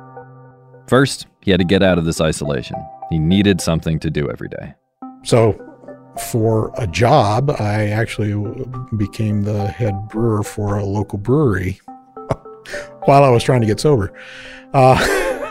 First, 0.87 1.25
he 1.41 1.49
had 1.49 1.59
to 1.59 1.65
get 1.65 1.81
out 1.81 1.97
of 1.97 2.05
this 2.05 2.21
isolation. 2.21 2.75
He 3.09 3.19
needed 3.19 3.61
something 3.61 3.99
to 3.99 4.09
do 4.09 4.29
every 4.29 4.49
day. 4.49 4.73
So, 5.23 5.59
for 6.31 6.71
a 6.77 6.87
job, 6.87 7.51
I 7.59 7.87
actually 7.87 8.33
became 8.97 9.43
the 9.43 9.67
head 9.67 10.07
brewer 10.09 10.43
for 10.43 10.77
a 10.77 10.85
local 10.85 11.17
brewery 11.17 11.79
while 13.05 13.23
I 13.23 13.29
was 13.29 13.43
trying 13.43 13.61
to 13.61 13.67
get 13.67 13.79
sober. 13.79 14.13
Uh, 14.73 14.95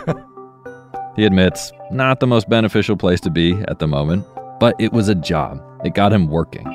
he 1.16 1.24
admits, 1.24 1.72
not 1.90 2.20
the 2.20 2.26
most 2.26 2.48
beneficial 2.48 2.96
place 2.96 3.20
to 3.22 3.30
be 3.30 3.54
at 3.68 3.78
the 3.78 3.88
moment, 3.88 4.26
but 4.60 4.74
it 4.78 4.92
was 4.92 5.08
a 5.08 5.14
job. 5.14 5.60
It 5.84 5.94
got 5.94 6.12
him 6.12 6.28
working. 6.28 6.66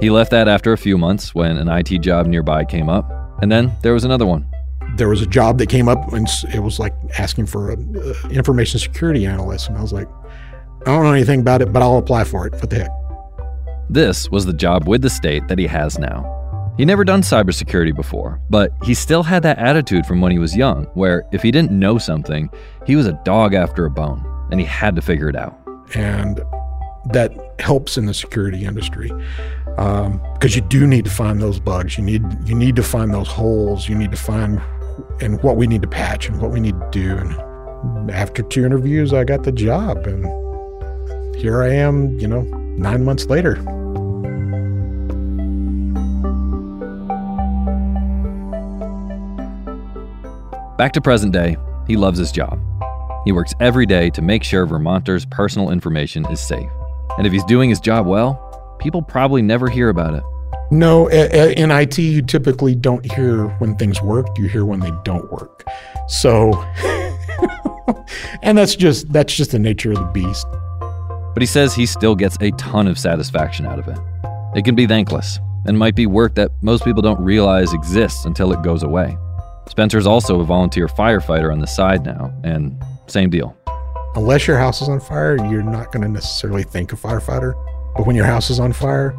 He 0.00 0.10
left 0.10 0.30
that 0.32 0.48
after 0.48 0.72
a 0.72 0.78
few 0.78 0.98
months 0.98 1.34
when 1.34 1.56
an 1.56 1.68
IT 1.68 2.00
job 2.00 2.26
nearby 2.26 2.64
came 2.64 2.88
up, 2.88 3.08
and 3.40 3.52
then 3.52 3.72
there 3.82 3.92
was 3.92 4.04
another 4.04 4.26
one. 4.26 4.51
There 4.96 5.08
was 5.08 5.22
a 5.22 5.26
job 5.26 5.58
that 5.58 5.68
came 5.68 5.88
up 5.88 6.12
and 6.12 6.28
it 6.52 6.60
was 6.60 6.78
like 6.78 6.94
asking 7.18 7.46
for 7.46 7.70
an 7.70 7.96
uh, 7.96 8.28
information 8.28 8.78
security 8.78 9.26
analyst, 9.26 9.68
and 9.68 9.78
I 9.78 9.82
was 9.82 9.92
like, 9.92 10.08
I 10.82 10.86
don't 10.86 11.04
know 11.04 11.12
anything 11.12 11.40
about 11.40 11.62
it, 11.62 11.72
but 11.72 11.82
I'll 11.82 11.98
apply 11.98 12.24
for 12.24 12.46
it. 12.46 12.52
What 12.54 12.70
the 12.70 12.80
heck? 12.80 12.90
This 13.88 14.30
was 14.30 14.46
the 14.46 14.52
job 14.52 14.88
with 14.88 15.02
the 15.02 15.10
state 15.10 15.48
that 15.48 15.58
he 15.58 15.66
has 15.66 15.98
now. 15.98 16.38
He 16.78 16.84
never 16.84 17.04
done 17.04 17.20
cybersecurity 17.20 17.94
before, 17.94 18.40
but 18.48 18.72
he 18.82 18.94
still 18.94 19.22
had 19.22 19.42
that 19.42 19.58
attitude 19.58 20.06
from 20.06 20.20
when 20.20 20.32
he 20.32 20.38
was 20.38 20.56
young, 20.56 20.86
where 20.94 21.24
if 21.30 21.42
he 21.42 21.50
didn't 21.50 21.70
know 21.70 21.98
something, 21.98 22.48
he 22.86 22.96
was 22.96 23.06
a 23.06 23.12
dog 23.24 23.54
after 23.54 23.84
a 23.84 23.90
bone, 23.90 24.24
and 24.50 24.58
he 24.58 24.66
had 24.66 24.96
to 24.96 25.02
figure 25.02 25.28
it 25.28 25.36
out. 25.36 25.58
And 25.94 26.42
that 27.10 27.32
helps 27.58 27.98
in 27.98 28.06
the 28.06 28.14
security 28.14 28.64
industry 28.64 29.10
because 29.76 30.06
um, 30.06 30.50
you 30.50 30.60
do 30.62 30.86
need 30.86 31.04
to 31.04 31.10
find 31.10 31.40
those 31.40 31.60
bugs. 31.60 31.98
You 31.98 32.04
need 32.04 32.22
you 32.48 32.54
need 32.54 32.76
to 32.76 32.82
find 32.82 33.12
those 33.12 33.28
holes. 33.28 33.88
You 33.88 33.94
need 33.94 34.10
to 34.10 34.16
find 34.16 34.60
and 35.20 35.42
what 35.42 35.56
we 35.56 35.66
need 35.66 35.82
to 35.82 35.88
patch 35.88 36.28
and 36.28 36.40
what 36.40 36.50
we 36.50 36.60
need 36.60 36.78
to 36.78 36.88
do. 36.90 37.16
And 37.16 38.10
after 38.10 38.42
two 38.42 38.64
interviews, 38.64 39.12
I 39.12 39.24
got 39.24 39.42
the 39.42 39.52
job, 39.52 40.06
and 40.06 40.24
here 41.36 41.62
I 41.62 41.70
am. 41.74 42.18
You 42.18 42.28
know, 42.28 42.42
nine 42.42 43.04
months 43.04 43.26
later. 43.26 43.56
Back 50.78 50.92
to 50.94 51.00
present 51.00 51.32
day, 51.32 51.56
he 51.86 51.96
loves 51.96 52.18
his 52.18 52.32
job. 52.32 52.58
He 53.24 53.30
works 53.30 53.54
every 53.60 53.86
day 53.86 54.10
to 54.10 54.22
make 54.22 54.42
sure 54.42 54.66
Vermonters' 54.66 55.24
personal 55.26 55.70
information 55.70 56.26
is 56.26 56.40
safe. 56.40 56.70
And 57.18 57.26
if 57.26 57.32
he's 57.32 57.44
doing 57.44 57.70
his 57.70 57.78
job 57.78 58.06
well, 58.06 58.76
people 58.80 59.00
probably 59.02 59.42
never 59.42 59.68
hear 59.68 59.90
about 59.90 60.14
it. 60.14 60.24
No, 60.72 61.10
in 61.10 61.70
IT, 61.70 61.98
you 61.98 62.22
typically 62.22 62.74
don't 62.74 63.04
hear 63.12 63.48
when 63.58 63.76
things 63.76 64.00
work. 64.00 64.26
You 64.38 64.48
hear 64.48 64.64
when 64.64 64.80
they 64.80 64.90
don't 65.04 65.30
work. 65.30 65.64
So, 66.08 66.54
and 68.42 68.56
that's 68.56 68.74
just 68.74 69.12
that's 69.12 69.34
just 69.36 69.50
the 69.50 69.58
nature 69.58 69.90
of 69.92 69.98
the 69.98 70.10
beast. 70.14 70.46
But 70.80 71.42
he 71.42 71.46
says 71.46 71.74
he 71.74 71.84
still 71.84 72.14
gets 72.14 72.38
a 72.40 72.52
ton 72.52 72.88
of 72.88 72.98
satisfaction 72.98 73.66
out 73.66 73.78
of 73.78 73.86
it. 73.86 73.98
It 74.56 74.64
can 74.64 74.74
be 74.74 74.86
thankless 74.86 75.38
and 75.66 75.78
might 75.78 75.94
be 75.94 76.06
work 76.06 76.36
that 76.36 76.50
most 76.62 76.84
people 76.84 77.02
don't 77.02 77.20
realize 77.20 77.74
exists 77.74 78.24
until 78.24 78.50
it 78.50 78.62
goes 78.62 78.82
away. 78.82 79.18
Spencer's 79.68 80.06
also 80.06 80.40
a 80.40 80.44
volunteer 80.44 80.88
firefighter 80.88 81.52
on 81.52 81.58
the 81.58 81.66
side 81.66 82.02
now, 82.02 82.32
and 82.44 82.82
same 83.08 83.28
deal. 83.28 83.54
Unless 84.14 84.46
your 84.46 84.56
house 84.56 84.80
is 84.80 84.88
on 84.88 85.00
fire, 85.00 85.36
you're 85.50 85.62
not 85.62 85.92
going 85.92 86.02
to 86.02 86.08
necessarily 86.08 86.62
think 86.62 86.94
of 86.94 87.00
firefighter. 87.00 87.52
But 87.94 88.06
when 88.06 88.16
your 88.16 88.24
house 88.24 88.48
is 88.48 88.58
on 88.58 88.72
fire, 88.72 89.14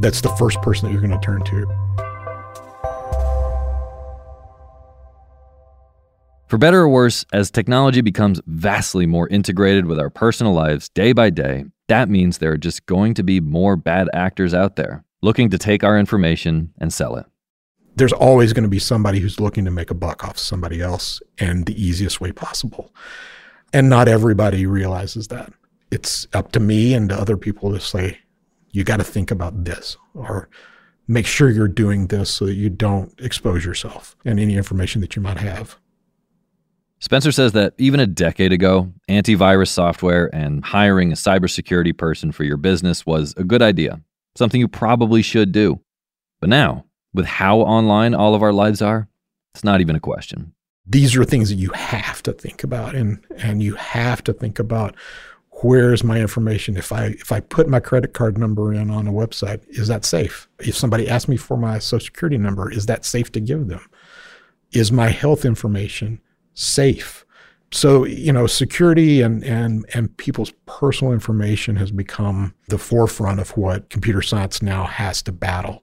that's 0.00 0.20
the 0.20 0.28
first 0.36 0.60
person 0.62 0.86
that 0.86 0.92
you're 0.92 1.06
going 1.06 1.18
to 1.18 1.24
turn 1.24 1.42
to. 1.44 1.66
For 6.48 6.58
better 6.58 6.82
or 6.82 6.88
worse, 6.88 7.24
as 7.32 7.50
technology 7.50 8.02
becomes 8.02 8.40
vastly 8.46 9.04
more 9.04 9.26
integrated 9.28 9.86
with 9.86 9.98
our 9.98 10.10
personal 10.10 10.52
lives 10.52 10.88
day 10.90 11.12
by 11.12 11.30
day, 11.30 11.64
that 11.88 12.08
means 12.08 12.38
there 12.38 12.52
are 12.52 12.56
just 12.56 12.86
going 12.86 13.14
to 13.14 13.24
be 13.24 13.40
more 13.40 13.74
bad 13.74 14.08
actors 14.12 14.54
out 14.54 14.76
there 14.76 15.04
looking 15.22 15.50
to 15.50 15.58
take 15.58 15.82
our 15.82 15.98
information 15.98 16.72
and 16.78 16.92
sell 16.92 17.16
it. 17.16 17.26
There's 17.96 18.12
always 18.12 18.52
going 18.52 18.62
to 18.62 18.68
be 18.68 18.78
somebody 18.78 19.18
who's 19.18 19.40
looking 19.40 19.64
to 19.64 19.70
make 19.72 19.90
a 19.90 19.94
buck 19.94 20.22
off 20.22 20.38
somebody 20.38 20.80
else 20.80 21.20
in 21.38 21.64
the 21.64 21.82
easiest 21.82 22.20
way 22.20 22.30
possible. 22.30 22.94
And 23.72 23.88
not 23.88 24.06
everybody 24.06 24.66
realizes 24.66 25.28
that 25.28 25.52
it's 25.90 26.28
up 26.32 26.52
to 26.52 26.60
me 26.60 26.94
and 26.94 27.08
to 27.08 27.16
other 27.16 27.36
people 27.36 27.72
to 27.72 27.80
say, 27.80 28.18
you 28.76 28.84
got 28.84 28.98
to 28.98 29.04
think 29.04 29.30
about 29.30 29.64
this 29.64 29.96
or 30.12 30.50
make 31.08 31.26
sure 31.26 31.48
you're 31.48 31.66
doing 31.66 32.08
this 32.08 32.28
so 32.28 32.44
that 32.44 32.56
you 32.56 32.68
don't 32.68 33.18
expose 33.18 33.64
yourself 33.64 34.14
and 34.26 34.38
any 34.38 34.54
information 34.54 35.00
that 35.00 35.16
you 35.16 35.22
might 35.22 35.38
have. 35.38 35.78
Spencer 36.98 37.32
says 37.32 37.52
that 37.52 37.72
even 37.78 38.00
a 38.00 38.06
decade 38.06 38.52
ago, 38.52 38.92
antivirus 39.08 39.68
software 39.68 40.28
and 40.34 40.62
hiring 40.62 41.10
a 41.10 41.14
cybersecurity 41.14 41.96
person 41.96 42.32
for 42.32 42.44
your 42.44 42.58
business 42.58 43.06
was 43.06 43.32
a 43.38 43.44
good 43.44 43.62
idea, 43.62 44.02
something 44.36 44.60
you 44.60 44.68
probably 44.68 45.22
should 45.22 45.52
do. 45.52 45.80
But 46.40 46.50
now, 46.50 46.84
with 47.14 47.24
how 47.24 47.60
online 47.60 48.14
all 48.14 48.34
of 48.34 48.42
our 48.42 48.52
lives 48.52 48.82
are, 48.82 49.08
it's 49.54 49.64
not 49.64 49.80
even 49.80 49.96
a 49.96 50.00
question. 50.00 50.52
These 50.86 51.16
are 51.16 51.24
things 51.24 51.48
that 51.48 51.56
you 51.56 51.70
have 51.70 52.22
to 52.24 52.32
think 52.32 52.62
about 52.62 52.94
and 52.94 53.24
and 53.38 53.62
you 53.62 53.74
have 53.76 54.22
to 54.24 54.34
think 54.34 54.58
about 54.58 54.94
where's 55.62 56.04
my 56.04 56.20
information? 56.20 56.76
If 56.76 56.92
i 56.92 57.06
if 57.06 57.32
i 57.32 57.40
put 57.40 57.68
my 57.68 57.80
credit 57.80 58.12
card 58.12 58.38
number 58.38 58.72
in 58.72 58.90
on 58.90 59.06
a 59.06 59.12
website 59.12 59.62
is 59.68 59.88
that 59.88 60.04
safe? 60.04 60.48
If 60.60 60.76
somebody 60.76 61.08
asks 61.08 61.28
me 61.28 61.36
for 61.36 61.56
my 61.56 61.78
social 61.78 62.06
security 62.06 62.38
number 62.38 62.70
is 62.70 62.86
that 62.86 63.04
safe 63.04 63.32
to 63.32 63.40
give 63.40 63.68
them? 63.68 63.84
Is 64.72 64.92
my 64.92 65.08
health 65.08 65.44
information 65.44 66.20
safe? 66.54 67.24
So 67.72 68.04
you 68.04 68.32
know 68.32 68.46
security 68.46 69.22
and 69.22 69.42
and 69.44 69.86
and 69.94 70.16
people's 70.16 70.52
personal 70.66 71.12
information 71.12 71.76
has 71.76 71.90
become 71.90 72.54
the 72.68 72.78
forefront 72.78 73.40
of 73.40 73.50
what 73.56 73.90
computer 73.90 74.22
science 74.22 74.62
now 74.62 74.84
has 74.84 75.22
to 75.22 75.32
battle. 75.32 75.82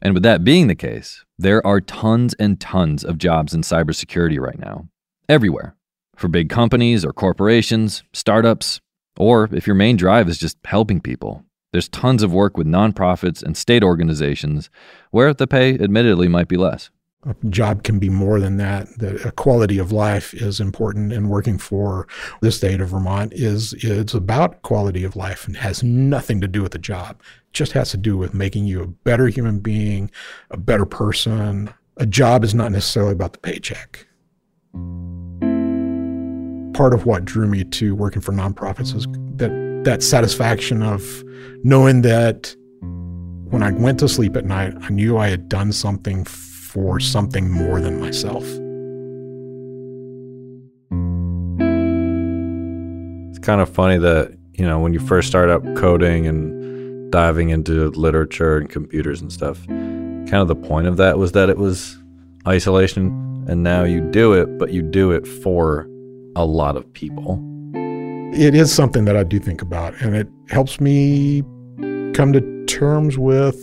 And 0.00 0.14
with 0.14 0.24
that 0.24 0.44
being 0.44 0.66
the 0.66 0.74
case 0.74 1.24
there 1.38 1.64
are 1.66 1.80
tons 1.80 2.34
and 2.34 2.60
tons 2.60 3.04
of 3.04 3.18
jobs 3.18 3.54
in 3.54 3.62
cybersecurity 3.62 4.38
right 4.38 4.58
now 4.58 4.88
everywhere 5.28 5.76
for 6.16 6.28
big 6.28 6.48
companies 6.48 7.04
or 7.04 7.12
corporations, 7.12 8.02
startups, 8.12 8.80
or 9.16 9.48
if 9.52 9.66
your 9.66 9.76
main 9.76 9.96
drive 9.96 10.28
is 10.28 10.38
just 10.38 10.56
helping 10.64 11.00
people. 11.00 11.44
There's 11.72 11.88
tons 11.88 12.22
of 12.22 12.32
work 12.32 12.56
with 12.56 12.66
nonprofits 12.66 13.42
and 13.42 13.56
state 13.56 13.82
organizations 13.82 14.68
where 15.10 15.32
the 15.32 15.46
pay 15.46 15.74
admittedly 15.74 16.28
might 16.28 16.48
be 16.48 16.56
less. 16.56 16.90
A 17.24 17.34
job 17.48 17.84
can 17.84 18.00
be 18.00 18.08
more 18.08 18.40
than 18.40 18.56
that. 18.56 18.98
The 18.98 19.32
quality 19.36 19.78
of 19.78 19.92
life 19.92 20.34
is 20.34 20.58
important, 20.58 21.12
and 21.12 21.30
working 21.30 21.56
for 21.56 22.08
the 22.40 22.50
state 22.50 22.80
of 22.80 22.88
Vermont 22.88 23.32
is 23.32 23.74
it's 23.78 24.12
about 24.12 24.62
quality 24.62 25.04
of 25.04 25.14
life 25.14 25.46
and 25.46 25.56
has 25.56 25.84
nothing 25.84 26.40
to 26.40 26.48
do 26.48 26.62
with 26.62 26.72
the 26.72 26.78
job. 26.78 27.20
It 27.46 27.52
just 27.52 27.72
has 27.72 27.92
to 27.92 27.96
do 27.96 28.16
with 28.16 28.34
making 28.34 28.66
you 28.66 28.82
a 28.82 28.88
better 28.88 29.28
human 29.28 29.60
being, 29.60 30.10
a 30.50 30.56
better 30.56 30.84
person. 30.84 31.72
A 31.96 32.06
job 32.06 32.42
is 32.42 32.56
not 32.56 32.72
necessarily 32.72 33.12
about 33.12 33.34
the 33.34 33.38
paycheck 33.38 34.08
part 36.72 36.94
of 36.94 37.06
what 37.06 37.24
drew 37.24 37.46
me 37.46 37.64
to 37.64 37.94
working 37.94 38.22
for 38.22 38.32
nonprofits 38.32 38.94
was 38.94 39.06
that 39.36 39.50
that 39.84 40.02
satisfaction 40.02 40.82
of 40.82 41.02
knowing 41.64 42.02
that 42.02 42.54
when 43.50 43.62
I 43.62 43.72
went 43.72 43.98
to 44.00 44.08
sleep 44.08 44.36
at 44.36 44.44
night, 44.44 44.74
I 44.80 44.88
knew 44.90 45.18
I 45.18 45.28
had 45.28 45.48
done 45.48 45.72
something 45.72 46.24
for 46.24 47.00
something 47.00 47.50
more 47.50 47.80
than 47.80 48.00
myself. 48.00 48.44
It's 53.30 53.44
kind 53.44 53.60
of 53.60 53.68
funny 53.68 53.98
that, 53.98 54.34
you 54.54 54.64
know, 54.64 54.78
when 54.78 54.94
you 54.94 55.00
first 55.00 55.28
start 55.28 55.50
up 55.50 55.62
coding 55.76 56.26
and 56.26 57.12
diving 57.12 57.50
into 57.50 57.90
literature 57.90 58.56
and 58.56 58.70
computers 58.70 59.20
and 59.20 59.30
stuff, 59.32 59.66
kind 59.66 60.34
of 60.34 60.48
the 60.48 60.54
point 60.54 60.86
of 60.86 60.96
that 60.96 61.18
was 61.18 61.32
that 61.32 61.50
it 61.50 61.58
was 61.58 61.98
isolation 62.46 63.44
and 63.48 63.62
now 63.62 63.84
you 63.84 64.00
do 64.12 64.32
it, 64.32 64.58
but 64.58 64.72
you 64.72 64.80
do 64.80 65.10
it 65.10 65.26
for 65.26 65.86
a 66.36 66.44
lot 66.44 66.76
of 66.76 66.90
people. 66.92 67.40
It 68.34 68.54
is 68.54 68.72
something 68.72 69.04
that 69.04 69.16
I 69.16 69.24
do 69.24 69.38
think 69.38 69.60
about, 69.60 69.94
and 70.00 70.16
it 70.16 70.28
helps 70.48 70.80
me 70.80 71.42
come 72.14 72.32
to 72.32 72.64
terms 72.66 73.18
with 73.18 73.56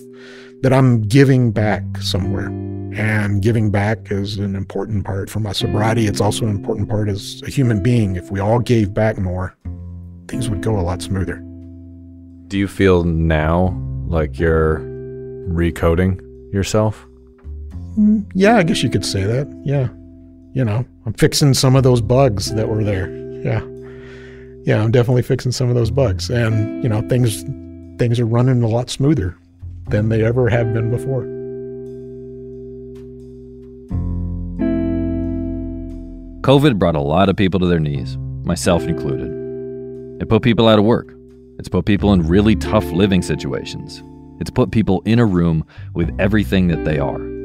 that 0.61 0.73
I'm 0.73 1.01
giving 1.01 1.51
back 1.51 1.83
somewhere. 1.99 2.47
And 2.91 3.41
giving 3.41 3.69
back 3.69 4.11
is 4.11 4.37
an 4.37 4.55
important 4.55 5.05
part 5.05 5.29
for 5.29 5.39
my 5.39 5.53
sobriety. 5.53 6.07
It's 6.07 6.19
also 6.19 6.45
an 6.45 6.51
important 6.51 6.89
part 6.89 7.07
as 7.07 7.41
a 7.45 7.49
human 7.49 7.83
being. 7.83 8.15
If 8.15 8.31
we 8.31 8.39
all 8.39 8.59
gave 8.59 8.93
back 8.93 9.17
more, 9.17 9.55
things 10.27 10.49
would 10.49 10.61
go 10.61 10.77
a 10.77 10.81
lot 10.81 11.01
smoother. 11.01 11.37
Do 12.47 12.57
you 12.57 12.67
feel 12.67 13.03
now 13.03 13.79
like 14.07 14.39
you're 14.39 14.79
recoding 15.49 16.19
yourself? 16.51 17.05
Mm, 17.97 18.29
yeah, 18.33 18.57
I 18.57 18.63
guess 18.63 18.81
you 18.81 18.89
could 18.89 19.05
say 19.05 19.23
that. 19.23 19.47
Yeah 19.63 19.89
you 20.53 20.65
know, 20.65 20.85
I'm 21.05 21.13
fixing 21.13 21.53
some 21.53 21.75
of 21.75 21.83
those 21.83 22.01
bugs 22.01 22.53
that 22.53 22.67
were 22.67 22.83
there. 22.83 23.09
Yeah. 23.43 23.61
Yeah, 24.65 24.83
I'm 24.83 24.91
definitely 24.91 25.21
fixing 25.21 25.51
some 25.51 25.69
of 25.69 25.75
those 25.75 25.91
bugs. 25.91 26.29
And, 26.29 26.83
you 26.83 26.89
know, 26.89 27.01
things 27.07 27.43
things 27.97 28.19
are 28.19 28.25
running 28.25 28.63
a 28.63 28.67
lot 28.67 28.89
smoother 28.89 29.35
than 29.89 30.09
they 30.09 30.23
ever 30.23 30.49
have 30.49 30.73
been 30.73 30.89
before. 30.89 31.23
COVID 36.41 36.79
brought 36.79 36.95
a 36.95 37.01
lot 37.01 37.29
of 37.29 37.35
people 37.35 37.59
to 37.59 37.65
their 37.65 37.79
knees, 37.79 38.17
myself 38.43 38.83
included. 38.83 39.29
It 40.21 40.29
put 40.29 40.41
people 40.41 40.67
out 40.67 40.79
of 40.79 40.85
work. 40.85 41.13
It's 41.59 41.69
put 41.69 41.85
people 41.85 42.13
in 42.13 42.27
really 42.27 42.55
tough 42.55 42.85
living 42.85 43.21
situations. 43.21 44.01
It's 44.39 44.49
put 44.49 44.71
people 44.71 45.01
in 45.05 45.19
a 45.19 45.25
room 45.25 45.65
with 45.93 46.15
everything 46.19 46.67
that 46.69 46.85
they 46.85 46.97
are. 46.97 47.38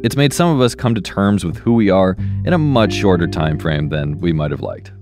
It's 0.00 0.16
made 0.16 0.32
some 0.32 0.54
of 0.54 0.60
us 0.60 0.76
come 0.76 0.94
to 0.94 1.00
terms 1.00 1.44
with 1.44 1.56
who 1.56 1.74
we 1.74 1.90
are 1.90 2.16
in 2.44 2.52
a 2.52 2.58
much 2.58 2.92
shorter 2.92 3.26
time 3.26 3.58
frame 3.58 3.88
than 3.88 4.20
we 4.20 4.32
might 4.32 4.52
have 4.52 4.60
liked. 4.60 4.92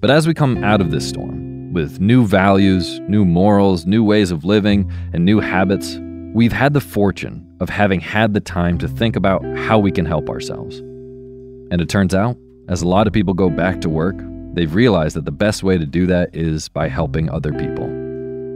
But 0.00 0.10
as 0.10 0.28
we 0.28 0.34
come 0.34 0.62
out 0.62 0.80
of 0.80 0.92
this 0.92 1.08
storm, 1.08 1.72
with 1.72 2.00
new 2.00 2.24
values, 2.24 3.00
new 3.08 3.24
morals, 3.24 3.86
new 3.86 4.04
ways 4.04 4.30
of 4.30 4.44
living, 4.44 4.88
and 5.12 5.24
new 5.24 5.40
habits, 5.40 5.96
we've 6.32 6.52
had 6.52 6.74
the 6.74 6.80
fortune 6.80 7.44
of 7.58 7.68
having 7.68 7.98
had 7.98 8.32
the 8.32 8.40
time 8.40 8.78
to 8.78 8.86
think 8.86 9.16
about 9.16 9.44
how 9.56 9.80
we 9.80 9.90
can 9.90 10.06
help 10.06 10.30
ourselves. 10.30 10.78
And 10.78 11.80
it 11.80 11.88
turns 11.88 12.14
out, 12.14 12.36
as 12.68 12.82
a 12.82 12.88
lot 12.88 13.08
of 13.08 13.12
people 13.12 13.34
go 13.34 13.50
back 13.50 13.80
to 13.80 13.88
work, 13.88 14.14
they've 14.54 14.72
realized 14.72 15.16
that 15.16 15.24
the 15.24 15.32
best 15.32 15.64
way 15.64 15.76
to 15.76 15.86
do 15.86 16.06
that 16.06 16.34
is 16.36 16.68
by 16.68 16.86
helping 16.86 17.28
other 17.30 17.52
people, 17.52 17.86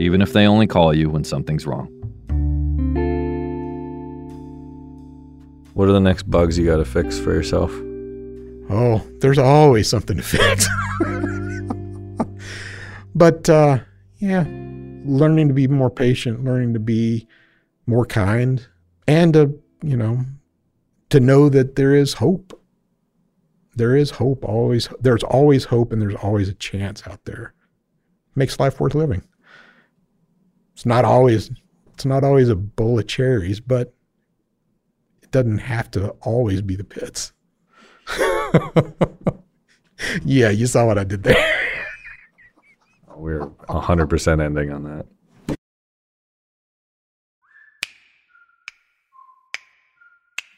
even 0.00 0.22
if 0.22 0.32
they 0.32 0.46
only 0.46 0.68
call 0.68 0.94
you 0.94 1.10
when 1.10 1.24
something's 1.24 1.66
wrong. 1.66 1.90
What 5.74 5.88
are 5.88 5.92
the 5.92 6.00
next 6.00 6.30
bugs 6.30 6.56
you 6.56 6.66
got 6.66 6.76
to 6.76 6.84
fix 6.84 7.18
for 7.18 7.34
yourself? 7.34 7.72
Oh, 8.70 9.04
there's 9.18 9.38
always 9.38 9.88
something 9.88 10.16
to 10.16 10.22
fix. 10.22 10.68
but 13.14 13.48
uh, 13.50 13.78
yeah, 14.18 14.44
learning 15.04 15.48
to 15.48 15.54
be 15.54 15.66
more 15.66 15.90
patient, 15.90 16.44
learning 16.44 16.74
to 16.74 16.80
be 16.80 17.26
more 17.86 18.06
kind, 18.06 18.66
and 19.08 19.34
to, 19.34 19.60
you 19.82 19.96
know, 19.96 20.20
to 21.10 21.18
know 21.18 21.48
that 21.48 21.74
there 21.74 21.94
is 21.94 22.14
hope. 22.14 22.58
There 23.74 23.96
is 23.96 24.10
hope 24.10 24.44
always. 24.44 24.88
There's 25.00 25.24
always 25.24 25.64
hope, 25.64 25.92
and 25.92 26.00
there's 26.00 26.14
always 26.14 26.48
a 26.48 26.54
chance 26.54 27.06
out 27.06 27.24
there. 27.24 27.52
Makes 28.36 28.60
life 28.60 28.78
worth 28.78 28.94
living. 28.94 29.22
It's 30.74 30.86
not 30.86 31.04
always. 31.04 31.50
It's 31.94 32.04
not 32.04 32.24
always 32.24 32.48
a 32.48 32.56
bowl 32.56 32.98
of 32.98 33.06
cherries, 33.06 33.60
but 33.60 33.93
doesn't 35.34 35.58
have 35.58 35.90
to 35.90 36.10
always 36.20 36.62
be 36.62 36.76
the 36.76 36.84
pits. 36.84 37.32
yeah, 40.24 40.50
you 40.50 40.68
saw 40.68 40.86
what 40.86 40.96
I 40.96 41.02
did 41.02 41.24
there. 41.24 41.36
We're 43.16 43.40
100% 43.40 44.44
ending 44.44 44.70
on 44.70 44.84
that. 44.84 45.06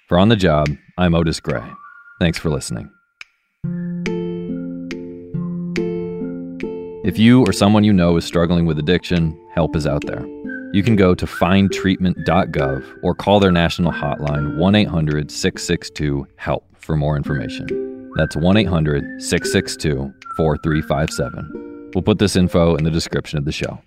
For 0.09 0.19
On 0.19 0.29
the 0.29 0.37
Job, 0.37 0.69
I'm 0.99 1.15
Otis 1.15 1.41
Gray. 1.41 1.65
Thanks 2.21 2.39
for 2.39 2.51
listening. 2.51 2.91
If 7.03 7.19
you 7.19 7.47
or 7.47 7.55
someone 7.55 7.83
you 7.83 7.95
know 7.95 8.19
is 8.19 8.27
struggling 8.27 8.67
with 8.67 8.79
addiction, 8.79 9.41
help 9.55 9.75
is 9.75 9.87
out 9.87 10.05
there 10.05 10.36
you 10.73 10.83
can 10.83 10.97
go 10.97 11.15
to 11.15 11.27
findtreatment.gov 11.27 12.99
or 13.03 13.15
call 13.15 13.41
their 13.41 13.53
national 13.53 13.93
hotline 13.93 14.57
1 14.57 14.75
800 14.75 15.31
662 15.31 16.27
HELP 16.37 16.65
for 16.79 16.97
more 16.97 17.17
information. 17.17 18.13
That's 18.17 18.37
1 18.37 18.57
800 18.57 19.23
662 19.23 20.13
4357. 20.37 21.91
We'll 21.95 22.03
put 22.03 22.19
this 22.19 22.37
info 22.37 22.77
in 22.77 22.85
the 22.85 22.91
description 22.91 23.39
of 23.39 23.45
the 23.45 23.53
show. 23.53 23.79